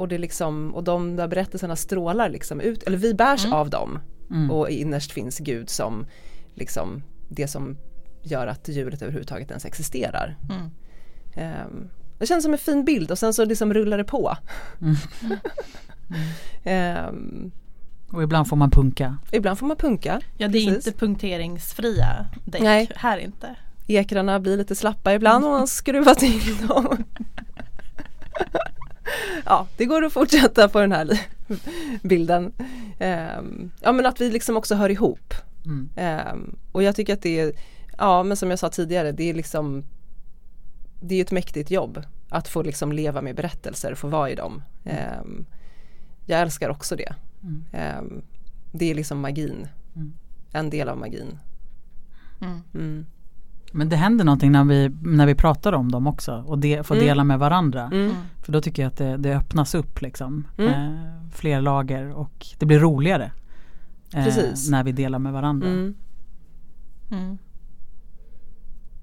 och 0.00 0.08
det 0.08 0.18
liksom, 0.18 0.74
och 0.74 0.84
de 0.84 1.16
där 1.16 1.28
berättelserna 1.28 1.76
strålar 1.76 2.28
liksom 2.28 2.60
ut, 2.60 2.82
eller 2.82 2.96
vi 2.98 3.14
bärs 3.14 3.44
Mm. 3.44 3.56
av 3.58 3.70
dem. 3.70 3.98
Mm. 4.30 4.50
Och 4.50 4.70
innerst 4.70 5.12
finns 5.12 5.38
Gud 5.38 5.70
som 5.70 6.06
liksom 6.54 7.02
det 7.28 7.48
som 7.48 7.76
gör 8.22 8.46
att 8.46 8.68
hjulet 8.68 9.02
överhuvudtaget 9.02 9.50
ens 9.50 9.64
existerar. 9.64 10.36
Mm. 10.50 10.70
Ehm, 11.34 11.88
det 12.18 12.26
känns 12.26 12.44
som 12.44 12.52
en 12.52 12.58
fin 12.58 12.84
bild 12.84 13.10
och 13.10 13.18
sen 13.18 13.34
så 13.34 13.44
liksom 13.44 13.74
rullar 13.74 13.98
det 13.98 14.04
på. 14.04 14.36
Mm. 14.80 14.96
Ehm, 16.64 17.50
Och 18.12 18.22
ibland 18.22 18.48
får 18.48 18.56
man 18.56 18.70
punka. 18.70 19.16
ibland 19.32 19.58
får 19.58 19.66
man 19.66 19.76
punka. 19.76 20.20
Ja 20.38 20.48
det 20.48 20.58
är 20.58 20.66
Precis. 20.66 20.86
inte 20.86 20.98
punkteringsfria 20.98 22.26
däck 22.44 22.62
Nej. 22.62 22.90
här 22.96 23.18
inte. 23.18 23.56
Ekrarna 23.86 24.40
blir 24.40 24.56
lite 24.56 24.74
slappa 24.74 25.14
ibland 25.14 25.44
och 25.44 25.50
man 25.50 25.66
skruvar 25.66 26.14
till 26.14 26.66
dem. 26.68 27.04
ja, 29.44 29.66
det 29.76 29.86
går 29.86 30.04
att 30.04 30.12
fortsätta 30.12 30.68
på 30.68 30.80
den 30.80 30.92
här 30.92 31.20
bilden. 32.02 32.52
Ehm, 32.98 33.70
ja 33.80 33.92
men 33.92 34.06
att 34.06 34.20
vi 34.20 34.30
liksom 34.30 34.56
också 34.56 34.74
hör 34.74 34.88
ihop. 34.90 35.34
Mm. 35.64 35.88
Ehm, 35.96 36.56
och 36.72 36.82
jag 36.82 36.96
tycker 36.96 37.12
att 37.14 37.22
det 37.22 37.40
är, 37.40 37.52
ja 37.98 38.22
men 38.22 38.36
som 38.36 38.50
jag 38.50 38.58
sa 38.58 38.68
tidigare, 38.68 39.12
det 39.12 39.30
är 39.30 39.34
liksom 39.34 39.84
Det 41.00 41.14
är 41.14 41.22
ett 41.22 41.32
mäktigt 41.32 41.70
jobb 41.70 42.02
att 42.28 42.48
få 42.48 42.62
liksom 42.62 42.92
leva 42.92 43.22
med 43.22 43.36
berättelser, 43.36 43.94
få 43.94 44.08
vara 44.08 44.30
i 44.30 44.34
dem. 44.34 44.62
Ehm, 44.84 45.46
jag 46.26 46.40
älskar 46.40 46.70
också 46.70 46.96
det. 46.96 47.14
Mm. 47.42 48.22
Det 48.72 48.90
är 48.90 48.94
liksom 48.94 49.20
magin. 49.20 49.68
Mm. 49.96 50.12
En 50.52 50.70
del 50.70 50.88
av 50.88 50.98
magin. 50.98 51.38
Men 53.72 53.88
det 53.88 53.96
händer 53.96 54.24
någonting 54.24 54.52
när 54.52 54.64
vi, 54.64 54.88
när 55.02 55.26
vi 55.26 55.34
pratar 55.34 55.72
om 55.72 55.92
dem 55.92 56.06
också 56.06 56.44
och 56.46 56.58
det, 56.58 56.86
får 56.86 56.94
Mm. 56.94 57.06
dela 57.06 57.24
med 57.24 57.38
varandra. 57.38 57.82
Mm. 57.84 58.04
Mm. 58.04 58.16
För 58.42 58.52
då 58.52 58.60
tycker 58.60 58.82
jag 58.82 58.90
att 58.90 58.96
det, 58.96 59.16
det 59.16 59.36
öppnas 59.36 59.74
upp 59.74 60.00
liksom. 60.02 60.46
Mm. 60.58 60.72
Eh, 60.94 61.00
fler 61.32 61.60
lager 61.60 62.10
och 62.10 62.46
det 62.58 62.66
blir 62.66 62.78
roligare. 62.78 63.32
eh, 64.14 64.24
Precis. 64.24 64.70
När 64.70 64.84
vi 64.84 64.92
delar 64.92 65.18
med 65.18 65.32
varandra. 65.32 65.68
Mm. 65.68 65.94
Mm. 67.10 67.38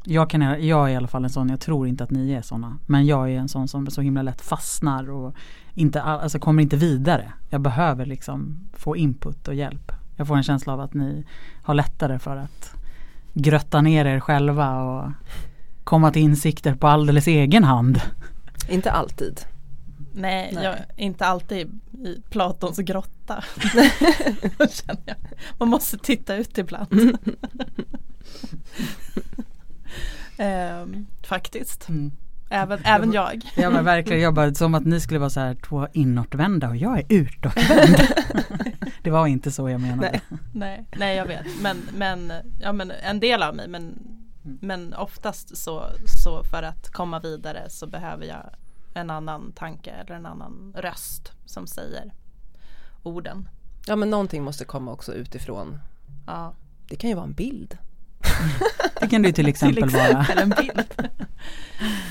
Jag, 0.04 0.30
kan, 0.30 0.42
jag 0.68 0.88
är 0.90 0.94
i 0.94 0.96
alla 0.96 1.08
fall 1.08 1.24
en 1.24 1.30
sån, 1.30 1.50
jag 1.50 1.60
tror 1.60 1.88
inte 1.88 2.04
att 2.04 2.12
ni 2.12 2.32
är 2.32 2.42
såna. 2.42 2.78
Men 2.86 3.06
jag 3.06 3.32
är 3.32 3.40
en 3.40 3.48
sån 3.50 3.68
som 3.68 3.88
så 3.88 4.02
himla 4.02 4.22
lätt 4.22 4.42
fastnar 4.42 5.10
och 5.10 5.36
inte, 5.74 6.02
all- 6.02 6.20
alltså 6.20 6.40
kommer 6.40 6.64
inte 6.64 6.78
vidare. 6.78 7.34
Jag 7.50 7.62
behöver 7.62 8.06
liksom 8.06 8.60
få 8.74 8.96
input 8.98 9.48
och 9.48 9.56
hjälp. 9.56 9.92
Jag 10.16 10.28
får 10.28 10.36
en 10.38 10.44
känsla 10.44 10.74
av 10.74 10.80
att 10.80 10.94
ni 10.94 11.26
har 11.64 11.74
lättare 11.74 12.20
för 12.20 12.38
att 12.38 12.74
grötta 13.38 13.82
ner 13.82 14.06
er 14.06 14.20
själva 14.20 14.82
och 14.82 15.12
komma 15.84 16.12
till 16.12 16.22
insikter 16.22 16.76
på 16.76 16.88
alldeles 16.88 17.28
egen 17.28 17.64
hand. 17.64 18.02
Inte 18.70 18.92
alltid. 18.92 19.42
Nej, 20.14 20.52
Nej. 20.54 20.64
jag 20.64 20.76
inte 20.96 21.26
alltid 21.26 21.58
i 21.58 22.22
Platons 22.30 22.78
grotta. 22.78 23.44
Känner 24.70 25.02
jag. 25.06 25.16
Man 25.58 25.70
måste 25.70 25.98
titta 25.98 26.36
ut 26.36 26.58
ibland. 26.58 26.90
Ehm, 30.38 31.08
faktiskt. 31.24 31.88
Även, 32.50 32.80
även 32.86 33.12
jag. 33.12 33.42
Ja 33.56 33.70
men 33.70 33.86
verkligen, 33.96 34.22
jag 34.22 34.34
bara, 34.34 34.54
som 34.54 34.76
att 34.76 34.86
ni 34.86 35.00
skulle 35.00 35.20
vara 35.20 35.30
så 35.30 35.40
här 35.40 35.56
två 35.56 35.88
inåtvända 35.94 36.70
och 36.70 36.78
jag 36.78 37.00
är 37.00 37.06
utåtvänd. 37.10 37.98
det 39.04 39.10
var 39.12 39.28
inte 39.28 39.52
så 39.52 39.70
jag 39.70 39.82
menade. 39.82 40.10
Nej. 40.12 40.22
Nej, 40.54 40.86
nej 40.98 41.18
jag 41.18 41.26
vet. 41.26 41.46
Men, 41.62 41.78
men, 41.94 42.34
ja, 42.60 42.74
men 42.74 42.92
en 42.92 43.20
del 43.20 43.44
av 43.44 43.56
mig. 43.56 43.68
Men, 43.68 44.00
Mm. 44.46 44.58
men 44.62 44.94
oftast 44.94 45.58
så, 45.58 45.84
så 46.24 46.44
för 46.44 46.64
att 46.64 46.90
komma 46.94 47.20
vidare 47.20 47.70
så 47.70 47.88
behöver 47.88 48.26
jag 48.26 48.50
en 48.94 49.10
annan 49.10 49.52
tanke 49.52 49.90
eller 49.92 50.16
en 50.16 50.26
annan 50.26 50.74
röst 50.78 51.32
som 51.46 51.68
säger 51.68 52.14
orden. 53.04 53.50
Ja 53.88 53.96
men 53.96 54.10
någonting 54.10 54.44
måste 54.44 54.66
komma 54.66 54.92
också 54.92 55.14
utifrån. 55.14 55.80
Ja, 56.28 56.54
Det 56.90 56.96
kan 56.96 57.10
ju 57.10 57.16
vara 57.16 57.26
en 57.26 57.34
bild. 57.34 57.78
Det 59.00 59.08
kan 59.08 59.24
ju 59.24 59.32
till 59.32 59.48
exempel, 59.48 59.90
vara. 59.90 60.22
exempel 60.22 60.38
en 60.38 60.50
bild. 60.50 60.80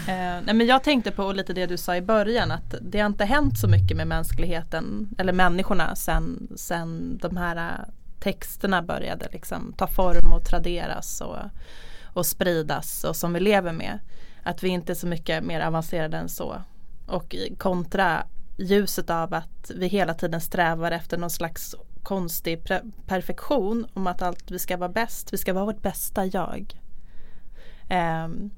eh, 0.09 0.43
nej 0.45 0.55
men 0.55 0.67
jag 0.67 0.85
tänkte 0.85 1.11
på 1.11 1.33
lite 1.33 1.53
det 1.53 1.67
du 1.67 1.77
sa 1.77 1.97
i 1.97 2.03
början 2.03 2.51
att 2.51 2.75
det 2.81 3.01
har 3.01 3.07
inte 3.07 3.25
hänt 3.25 3.59
så 3.59 3.69
mycket 3.69 3.97
med 3.97 4.07
mänskligheten 4.07 5.09
eller 5.19 5.33
människorna 5.33 5.97
sen, 5.97 6.49
sen 6.57 7.19
de 7.23 7.37
här 7.37 7.57
eh, 7.57 7.93
texterna 8.21 8.83
började 8.83 9.29
liksom 9.33 9.75
ta 9.77 9.87
form 9.87 10.33
och 10.33 10.45
traderas 10.45 11.21
och, 11.21 11.37
och 12.15 12.27
spridas 12.27 13.05
och 13.05 13.17
som 13.17 13.33
vi 13.33 13.41
lever 13.41 13.73
med. 13.73 13.99
Att 14.43 14.63
vi 14.63 14.69
inte 14.69 14.93
är 14.93 14.95
så 14.95 15.07
mycket 15.07 15.45
mer 15.45 15.61
avancerade 15.61 16.17
än 16.17 16.29
så. 16.29 16.63
Och 17.07 17.37
kontra 17.59 18.27
ljuset 18.59 19.11
av 19.11 19.35
att 19.35 19.71
vi 19.75 19.87
hela 19.87 20.15
tiden 20.15 20.41
strävar 20.41 20.93
efter 20.93 21.19
någon 21.19 21.31
slags 21.31 21.75
konstig 22.07 22.63
perfektion 23.07 23.87
om 23.95 24.07
att 24.07 24.23
allt 24.23 24.51
vi 24.51 24.59
ska 24.59 24.77
vara 24.77 24.89
bäst, 24.89 25.33
vi 25.33 25.39
ska 25.39 25.53
vara 25.53 25.65
vårt 25.65 25.83
bästa 25.83 26.27
jag. 26.27 26.81
Ehm, 27.89 28.51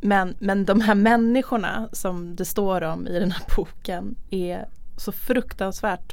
men, 0.00 0.36
men 0.38 0.64
de 0.64 0.80
här 0.80 0.94
människorna 0.94 1.88
som 1.92 2.36
det 2.36 2.44
står 2.44 2.82
om 2.82 3.06
i 3.06 3.18
den 3.18 3.30
här 3.30 3.44
boken 3.56 4.16
är 4.30 4.68
så 4.96 5.12
fruktansvärt 5.12 6.12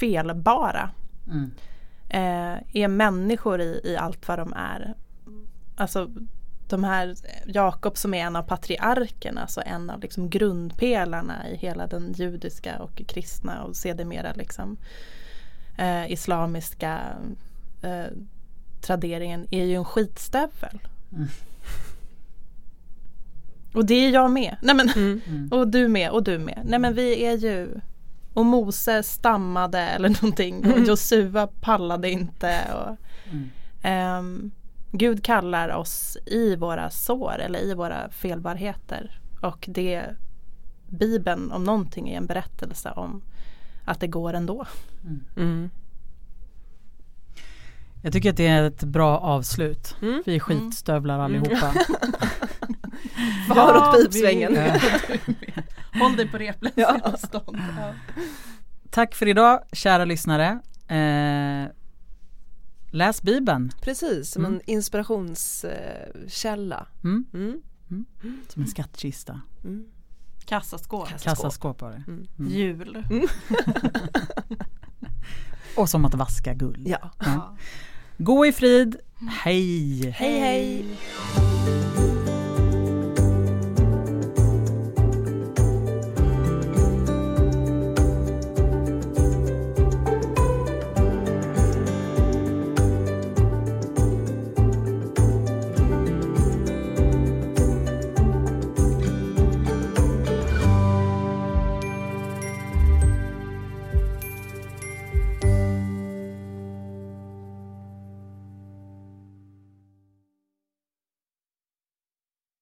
felbara. 0.00 0.90
Mm. 1.26 1.50
Eh, 2.08 2.82
är 2.82 2.88
människor 2.88 3.60
i, 3.60 3.80
i 3.84 3.96
allt 3.96 4.28
vad 4.28 4.38
de 4.38 4.52
är. 4.52 4.94
Alltså 5.76 6.10
de 6.72 6.84
här 6.84 7.14
Jakob 7.46 7.96
som 7.96 8.14
är 8.14 8.24
en 8.26 8.36
av 8.36 8.42
patriarkerna, 8.42 9.40
alltså 9.40 9.62
en 9.66 9.90
av 9.90 10.00
liksom 10.00 10.30
grundpelarna 10.30 11.48
i 11.48 11.56
hela 11.56 11.86
den 11.86 12.12
judiska 12.12 12.78
och 12.78 13.02
kristna 13.08 13.62
och 13.62 13.76
sedermera 13.76 14.32
liksom 14.32 14.76
eh, 15.78 16.12
islamiska 16.12 17.00
eh, 17.82 18.04
traderingen 18.80 19.46
är 19.50 19.64
ju 19.64 19.74
en 19.74 19.84
skitstövel. 19.84 20.78
Mm. 21.12 21.28
Och 23.74 23.84
det 23.86 23.94
är 23.94 24.10
jag 24.10 24.30
med. 24.30 24.56
Nej 24.62 24.74
men, 24.74 24.88
Mm. 24.88 25.48
och 25.52 25.68
du 25.68 25.88
med 25.88 26.10
och 26.10 26.22
du 26.22 26.38
med. 26.38 26.60
Nej 26.64 26.78
men 26.78 26.94
vi 26.94 27.24
är 27.24 27.36
ju 27.36 27.68
och 28.34 28.46
Mose 28.46 29.02
stammade 29.02 29.78
eller 29.80 30.08
någonting 30.22 30.58
och 30.58 30.66
Mm. 30.72 30.84
Josua 30.84 31.46
pallade 31.46 32.10
inte. 32.10 32.60
Och, 32.74 32.96
Mm. 33.32 33.50
ehm, 33.82 34.50
Gud 34.92 35.24
kallar 35.24 35.68
oss 35.68 36.16
i 36.26 36.56
våra 36.56 36.90
sår 36.90 37.38
eller 37.38 37.58
i 37.58 37.74
våra 37.74 38.10
felbarheter 38.10 39.20
Och 39.40 39.64
det 39.68 40.06
Bibeln 40.88 41.52
om 41.52 41.64
någonting 41.64 42.08
är 42.10 42.16
en 42.16 42.26
berättelse 42.26 42.90
om 42.90 43.22
att 43.84 44.00
det 44.00 44.06
går 44.06 44.34
ändå. 44.34 44.66
Mm. 45.36 45.70
Jag 48.02 48.12
tycker 48.12 48.30
att 48.30 48.36
det 48.36 48.46
är 48.46 48.62
ett 48.62 48.82
bra 48.82 49.18
avslut. 49.18 49.96
Mm. 50.02 50.22
Vi 50.26 50.36
är 50.36 50.40
skitstövlar 50.40 51.18
allihopa. 51.18 51.72
Far 53.48 53.76
åt 53.76 53.98
vi- 53.98 54.04
pipsvängen. 54.04 54.56
Håll 56.00 56.16
dig 56.16 56.28
på 56.28 56.38
replängds 56.38 57.02
avstånd. 57.02 57.58
Ja. 57.78 57.94
Tack 58.90 59.14
för 59.14 59.28
idag 59.28 59.60
kära 59.72 60.04
lyssnare. 60.04 60.58
Eh, 60.88 61.70
läs 62.92 63.22
Bibeln 63.22 63.72
Precis, 63.82 64.30
som 64.30 64.44
Mm. 64.44 64.54
en 64.54 64.60
inspirationskälla. 64.70 66.86
mm, 67.04 67.24
Mm. 67.32 67.62
som 68.48 68.62
en 68.62 68.68
skattkista. 68.68 69.40
Mm. 69.64 69.84
Kassaskåp. 70.44 71.08
Kassaskåp 71.22 71.80
var 71.80 71.90
det. 71.90 72.02
Mm. 72.08 72.26
Jul. 72.50 73.04
Och 75.76 75.90
som 75.90 76.04
att 76.04 76.14
vaska 76.14 76.54
guld. 76.54 76.88
Ja. 76.88 77.10
Ja. 77.18 77.56
Gå 78.18 78.46
i 78.46 78.52
frid. 78.52 78.96
Hej! 79.30 80.10
Hej 80.10 80.38
hej! 80.40 80.84